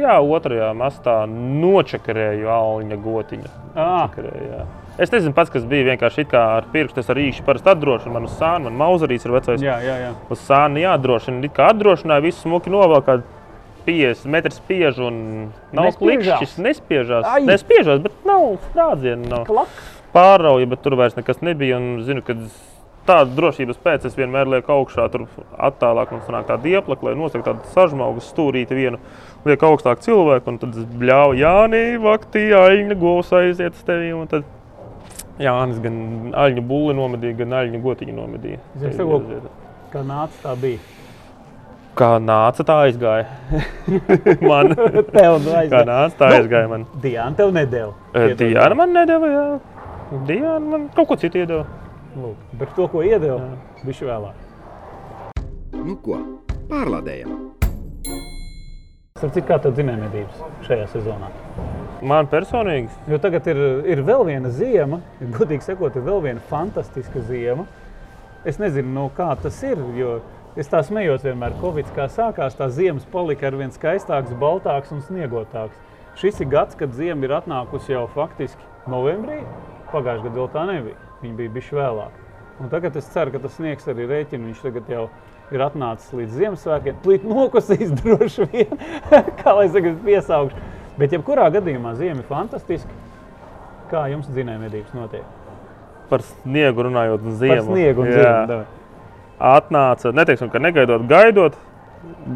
[0.00, 3.52] Jā, otrajā mastā nočakarēju aļņa gotiņu.
[3.74, 4.64] Čakarēju, jā.
[5.02, 7.02] Es nezinu, pats, kas bija vienkārši it kā ar pirkstu.
[7.02, 9.62] Es arī īši parasti atdrošinu manu sānu, man mauzerīs ir vecais.
[9.64, 10.12] Jā, jā, jā.
[10.30, 11.42] Uz sāna jāatdrošina.
[11.42, 13.16] It kā atdrošināja, visu smuki novelk, kā
[13.88, 15.16] 50 metru spiež un
[15.74, 17.26] nav klikšķis, nespiežās.
[17.26, 17.42] Ai!
[17.48, 19.74] Nespiežās, bet nav sprādzienu, nav Klak.
[20.14, 21.82] pārauja, bet tur vairs nekas nebija.
[21.82, 22.38] Un zinu, ka
[23.04, 25.26] tāda drošības pēc es vienmēr lieku augšā, tur
[25.58, 29.02] attālāk un sanāk tāda ieplaka, lai nosaka tādu sažmaugu stūrīti vienu.
[29.44, 34.12] Lieku augstāk cilvēku, un tad es bļauju, Jānī, vaktī, aļņa govs aiziet uz tevi.
[34.16, 34.46] un tad
[35.42, 35.96] Jānis gan
[36.38, 38.60] aļņu bulli nomedīja, gan aļņu gotiņu nomedīja.
[38.80, 39.20] Es saku,
[39.94, 40.78] Kā nāca tā bija.
[41.94, 43.26] Kā nāca, tā aizgāja.
[44.50, 45.84] man, Tev nu kā aizgāja.
[45.86, 46.86] nāca, tā Nu, aizgāja man.
[47.02, 48.24] Diana tev nedēļa.
[48.40, 49.44] Diana man nedēva, jā.
[50.26, 51.66] Diana man kaut ko citu iedeva.
[52.18, 53.40] Lūk, bet to, ko iedeva,
[53.86, 55.38] viņš vēlāk.
[55.84, 56.18] Nu ko,
[56.70, 57.43] pārlādējam!
[59.24, 61.30] Starp citu, kā tev dzinējumedības šajā sezonā?
[62.04, 64.98] Man personīgi, Jo tagad ir, ir vēl viena ziema,
[65.32, 67.64] godīgi sakot, ir vēl viena fantastiska ziema.
[68.44, 69.80] Es nezinu, no kā tas ir,
[70.60, 75.00] es tā smējos vienmēr, Covid kā sākās, tā ziemas palika ar vien skaistāks, baltāks un
[75.06, 75.80] sniegotāks.
[76.20, 79.40] Šis ir gads, kad ziema ir atnākusi jau faktiski novembrī.
[79.88, 81.00] Pagājušajā gadā vēl tā nebija.
[81.22, 82.20] Viņa bija bijusi vēlāk.
[82.60, 84.50] Un tagad es ceru, ka tas sniegs arī rēķina.
[84.50, 86.96] Viņš tagad jau ir atnācis līdz Ziemassvētkiem.
[87.04, 88.74] Plīt nokosīs droši vien,
[89.42, 90.56] kā lai saka, piesaukšu.
[90.98, 92.90] Bet jebkurā gadījumā ziema ir fantastiska.
[93.90, 95.24] Kā jums dzinējumedības notiek?
[96.08, 97.62] par sniegu runājot, un Par ziemu.
[97.72, 98.58] sniegu un ziemu.
[99.40, 101.56] Atnāca, neteiksim, ka negaidot, gaidot,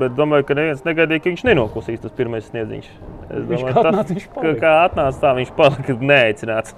[0.01, 2.89] bet domāju, ka neviens negaidīja, ka viņš nenoklusīs tas pirmais sniedziņš.
[3.29, 4.61] Es Viņš domāju, kā tas- atnāca, viņš ka- palika.
[4.65, 6.75] Kā atnāca, tā viņš palika neaicināts.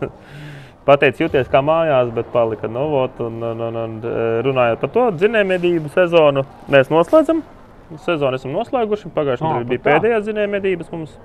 [0.88, 3.18] Pateicis, jūties kā mājās, bet palika novot.
[3.20, 7.42] Un, un, un, un, e, runājot par to dzinējumedību sezonu, mēs noslēdzam.
[8.00, 9.12] Sezonu esam noslēguši.
[9.12, 11.18] Pagājušajā Ā, gadā bija pēdējā dzinējumedības mums.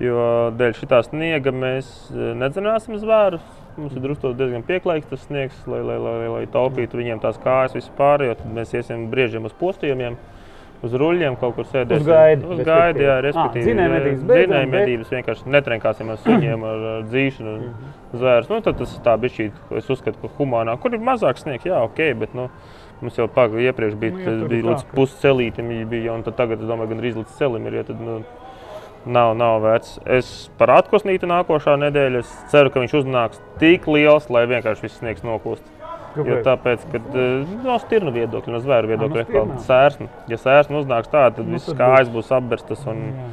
[0.00, 0.24] Jo
[0.56, 3.44] dēļ šī sniega mēs e, nedzināsim zvērus.
[3.76, 7.76] Mums ir drusku diezgan pieklājīgs tas sniegs, lai, lai, lai, lai, taupītu viņiem tās kājas
[7.76, 8.24] vispār.
[8.30, 10.16] Jo mēs iesim briežiem uz postījumiem,
[10.82, 12.00] uz ruļļiem, kaut kur sēdēsim.
[12.00, 13.64] Uz gaidi, Uz gaidi, jā, Ā, respektīvi.
[13.68, 14.74] dzinējumedības beidzam, Dzinēja bet-
[15.16, 17.56] vienkārši netrenkāsim ar suņiem, ar, ar dzīšanu.
[18.12, 18.48] Zvērus.
[18.50, 22.00] Nu, tad tas tā šī, es uzskatu, ka humānā, kur ir mazāk sniegs, jā, ok,
[22.18, 22.48] bet nu,
[23.00, 26.66] mums jau pagājušajā iepriekš bija, Nu, ir bija līdz puscelītam, bija, un tad tagad, es
[26.68, 27.72] domāju, gan līdz celim ir.
[27.74, 28.22] Ja tad, nu,
[29.06, 29.94] Nav, nav vērts.
[30.04, 32.18] Es par atkosnīti nākošā nedēļa.
[32.20, 35.62] Es ceru, ka viņš uznāks tik liels, lai vienkārši viss sniegs noklūst.
[36.16, 36.40] Jo Kāpēc?
[36.46, 40.08] tāpēc, ka eh, no stirnu viedokļa, no zvēru viedokļa, no no sērsni.
[40.32, 43.30] Ja sērsni uznāks tā, tad Nu, viss kājas būs apberstas un Jā.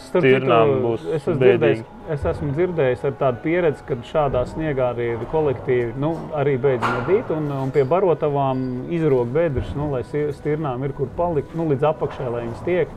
[0.00, 1.80] Stirnām būs es esmu, dzirdējis,
[2.14, 6.86] es esmu dzirdējis ar tādu pieredzi, ka šādā sniegā arī ir kolektīvi nu, arī beidz
[6.86, 7.30] medīt.
[7.34, 8.62] Un, un pie barotavām
[8.96, 12.96] izrok bedres, nu, lai stirnām ir kur palikt, nu, līdz apakšai, lai viņas tiek.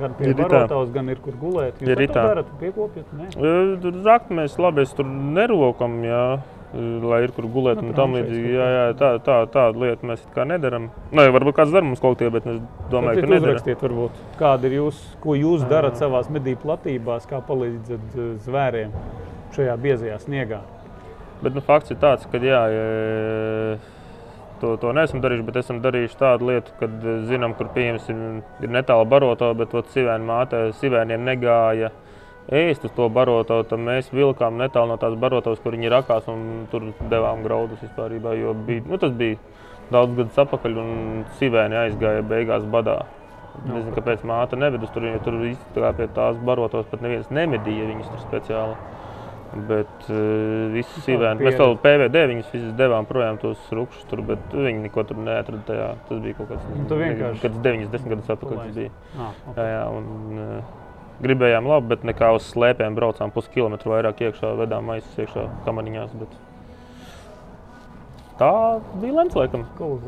[0.00, 1.78] Gan pie Ir barotavas, gan ir kur gulēt.
[1.80, 2.24] Jūs Ir arī tā.
[2.26, 3.12] darat, piekopjat?
[3.16, 3.28] Nē?
[3.36, 6.24] E, Tur rakt mēs labi, es tur nerokam, jā,
[7.06, 8.52] lai ir kur gulēt Nu, un tam līdzīgi.
[8.52, 10.90] kaut Jā, jā, tā, tā, tādu lietu mēs kā nedaram.
[11.10, 12.60] Nu, varbūt kāds dara mums kolektīvi, bet es
[12.92, 18.16] domāju, ka uzrakstiet, varbūt, kāda ir jūs, ko jūs darat savā medību platībās, kā palīdzat
[18.46, 18.94] zvēriem
[19.56, 20.62] šajā biezajā sniegā.
[21.42, 22.84] Bet nu, fakts ir tāds, ka jā, ja
[24.60, 28.22] to, to neesam darījuši, bet esam darījuši tādu lietu, kad zinām, kur pieņemsim,
[28.64, 31.92] ir netālu baroto, bet to sivēnu māte, sivēniem negāja
[32.52, 36.66] ēst uz to baroto, tad mēs vilkām netālu no tās barotos, kur viņi rakās un
[36.70, 39.38] tur devām graudus vispārībā, jo bija, nu, tas bija
[39.90, 43.00] daudz gadus atpakaļ un sivēni aizgāja beigās badā.
[43.64, 47.86] Nezinu, kāpēc māte neved uz turieni, jo tur īstenībā pie tās barotos pat neviens nemedīja
[47.88, 48.76] viņus tur speciāli.
[49.56, 50.16] Bet uh,
[50.74, 55.04] visi sīvēni, mēs vēl PVD viņus visus devām projām tos rupšus tur, bet viņi neko
[55.08, 55.86] tur neatrada tajā.
[56.10, 58.90] Tas bija kaut kāds, Un tu vienkārši- kāds 9, 10 gadus atpakaļ tas bija.
[59.16, 59.56] Ah, ok.
[59.56, 60.74] Jā, jā, un uh,
[61.22, 66.36] gribējām labi, bet nekā uz slēpēm braucām puskilometru vairāk iekšā, vedām maisus iekšā kamaniņās, bet
[68.40, 68.52] tā
[69.00, 69.64] bija lemts laikam.
[69.78, 70.00] Cool.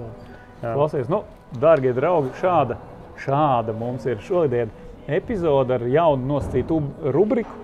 [0.60, 1.22] Klausies, nu,
[1.62, 2.76] darbie draugi, šāda,
[3.22, 4.72] šāda mums ir šodien
[5.08, 6.80] epizode ar jaunu nosacītu
[7.14, 7.54] rubriku.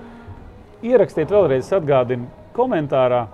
[0.84, 3.24] Ierakstiet vēlreiz, atgādinu komentārā,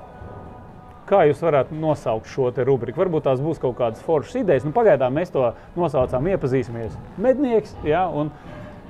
[1.10, 3.02] kā jūs varētu nosaukt šo te rubriku.
[3.02, 4.66] Varbūt tās būs kaut kādas foršas idejas.
[4.66, 5.48] Nu, pagaidām mēs to
[5.78, 6.94] nosaucām, iepazīsimies.
[7.20, 8.30] Mednieks, ja, un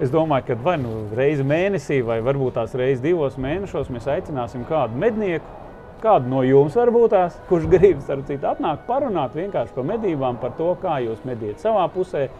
[0.00, 4.64] es domāju, ka vai nu reizi mēnesī, vai varbūt tās reizes divos mēnešos mēs aicināsim
[4.68, 5.58] kādu mednieku.
[6.00, 10.54] Kādu no jums varbūt tās, kurš grib starp citu atnākt, parunāt vienkārši par medībām, par
[10.56, 12.30] to, kā jūs mediet savā pusē,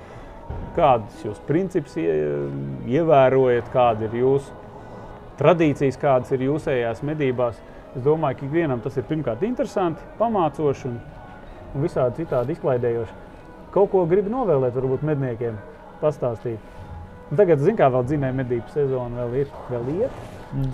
[0.79, 2.49] kādus jūs principus ie-
[2.89, 4.57] ievērojat, kāda ir jūsu
[5.41, 7.61] tradīcijas, kādas ir jūsējās medībās.
[7.93, 11.01] Es domāju, ka ikvienam tas ir pirmkārt interesanti, pamācoši un,
[11.75, 13.17] un visādi citādi izklaidējoši.
[13.75, 15.59] Kaut ko gribu novēlēt, varbūt medniekiem
[16.01, 16.80] pastāstīt.
[17.31, 19.51] Tagad, zinām, kā vēl dzinēja medību sezona, vēl ir.
[19.71, 20.23] Vēl iet.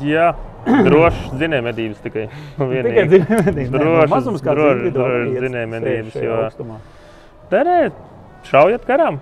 [0.09, 0.31] Jā,
[0.65, 2.27] droši zinējumedības tikai.
[2.33, 3.07] Tikai Vienīgi.
[3.13, 3.73] dzinēja medības.
[3.77, 6.79] Drošas, mazums individuāli drošas iet zinējumedības, jo-.
[7.53, 7.81] Nē,
[8.49, 9.21] šaujiet garām.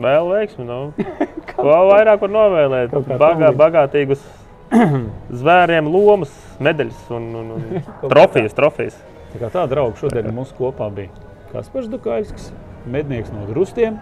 [0.00, 0.68] Vēl veiksmi.
[0.68, 0.78] Nu.
[1.56, 2.94] Ko vairāk var novēlēt?
[2.94, 4.22] Kā Bagā, bagātīgus
[5.42, 8.54] zvēriem, lomas, medaļas un, un, un trofejas.
[8.54, 9.02] trofejas.
[9.34, 11.10] Tā kā tā draugi šodien mums kopā bija
[11.50, 12.52] Kaspars Dukaiskis,
[12.86, 13.98] mednieks no Drustiem.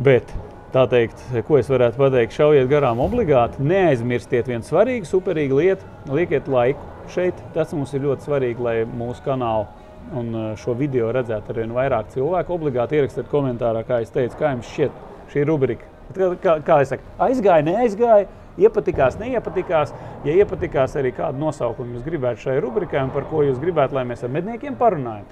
[0.00, 0.32] Bet
[0.74, 3.62] tā teikt, ko es varētu pateikt, šaujiet garām obligāti.
[3.64, 5.88] Neaizmirstiet vienu svarīgu, superīgu lietu.
[6.12, 7.38] Liekiet laiku šeit.
[7.54, 9.68] Tas mums ir ļoti svarīgi, lai mūsu kanālu
[10.16, 12.56] un uh, šo video redzētu arī vairāk cilvēku.
[12.56, 15.00] Obligāti ierakstiet komentārā, kā es teicu, kā jums šķiet
[15.32, 15.88] šī rubrika.
[16.16, 18.28] Kā, kā es saku, aizgāja, neaizgāja.
[18.58, 19.92] Iepatikās, neiepatikās.
[20.26, 24.02] Ja iepatikās arī kādu nosaukumu jūs gribētu šai rubrikai, un par ko jūs gribētu, lai
[24.08, 25.28] mēs ar medniekiem parunājam.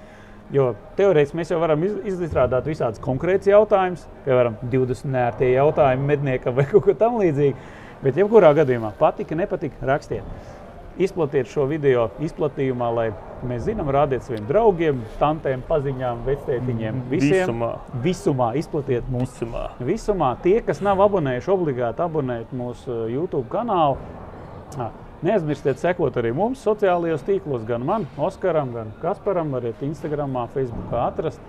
[0.55, 0.69] Jo
[0.99, 6.65] teorētiski mēs jau varam iz- izstrādāt visādus konkrētus jautājumus, piemēram, 20 nērtie jautājumi medniekam vai
[6.71, 7.57] kaut ko tamlīdzīgu.
[8.05, 10.23] Bet, jebkurā gadījumā, patika, nepatika, rakstiet.
[11.03, 13.07] Izplatiet šo video izplatījumā, lai
[13.45, 17.03] mēs zinām, rādiet saviem draugiem, tantiem, paziņām, vectētiņiem.
[17.11, 17.73] Visiem Visumā.
[18.05, 19.65] visumā izplatiet mūsu Visumā.
[19.91, 23.99] Visumā tie, kas nav abonējuši, obligāti abonēt mūsu uh, YouTube kanālu.
[25.25, 29.55] Neaizmirstiet sekot arī mums sociālajos tīklos, gan man, Oskaram, gan Kasparam.
[29.57, 31.41] Varat Instagram, Facebook atrast.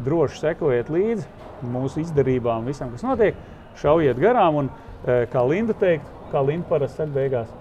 [0.00, 1.26] Droši sekojiet līdzi
[1.68, 3.36] mūsu izdarībām, visam, kas notiek.
[3.80, 4.70] Šaujiet garām, un
[5.04, 7.52] e, kā Linda teikt, kā Linda parasti saka beigās,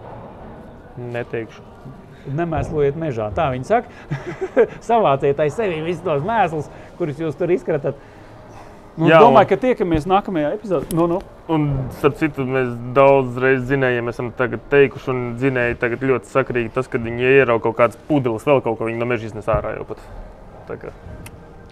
[0.99, 1.65] Neteikšu.
[2.35, 3.29] nemēslojiet mežā.
[3.35, 3.91] Tā viņi saka.
[4.87, 7.99] Savāciet aiz sevi visus tos mēslus, kurus jūs tur izkratat.
[8.99, 10.93] Nu, Jā, Jā, un- domāju, ka tiekamies nākamajā epizodē.
[10.93, 11.21] Nu, nu.
[11.47, 16.89] Un, starp citu, mēs daudz reizes zinējām, esam teikuši, un zinēji tagad ļoti sakrīgi tas,
[16.91, 20.03] kad viņi ierauga kaut kādas pudeles, vēl kaut ko no meža iznes ārā jau pat.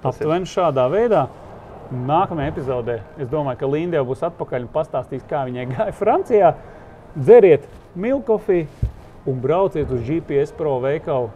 [0.07, 1.27] Aptuveni šādā veidā.
[1.91, 6.53] Nākamajā epizodē es domāju, ka Linda jau būs atpakaļ un pastāstīs, kā viņai gāja Francijā.
[7.17, 8.67] Dzeriet milkofiju
[9.27, 11.29] un brauciet uz GPS Pro veikalu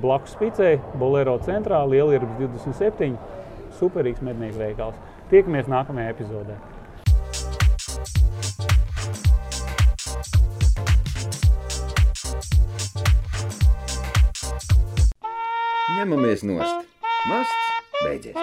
[0.00, 3.16] blakus Spicei, Bolero centrā, Lielierbs 27
[3.80, 4.98] superīgs mednieku veikals.
[5.30, 6.56] Tiekamies nākamajā epizodē!
[15.96, 16.90] Ņemamies nost!
[17.26, 18.36] Masts beidzies!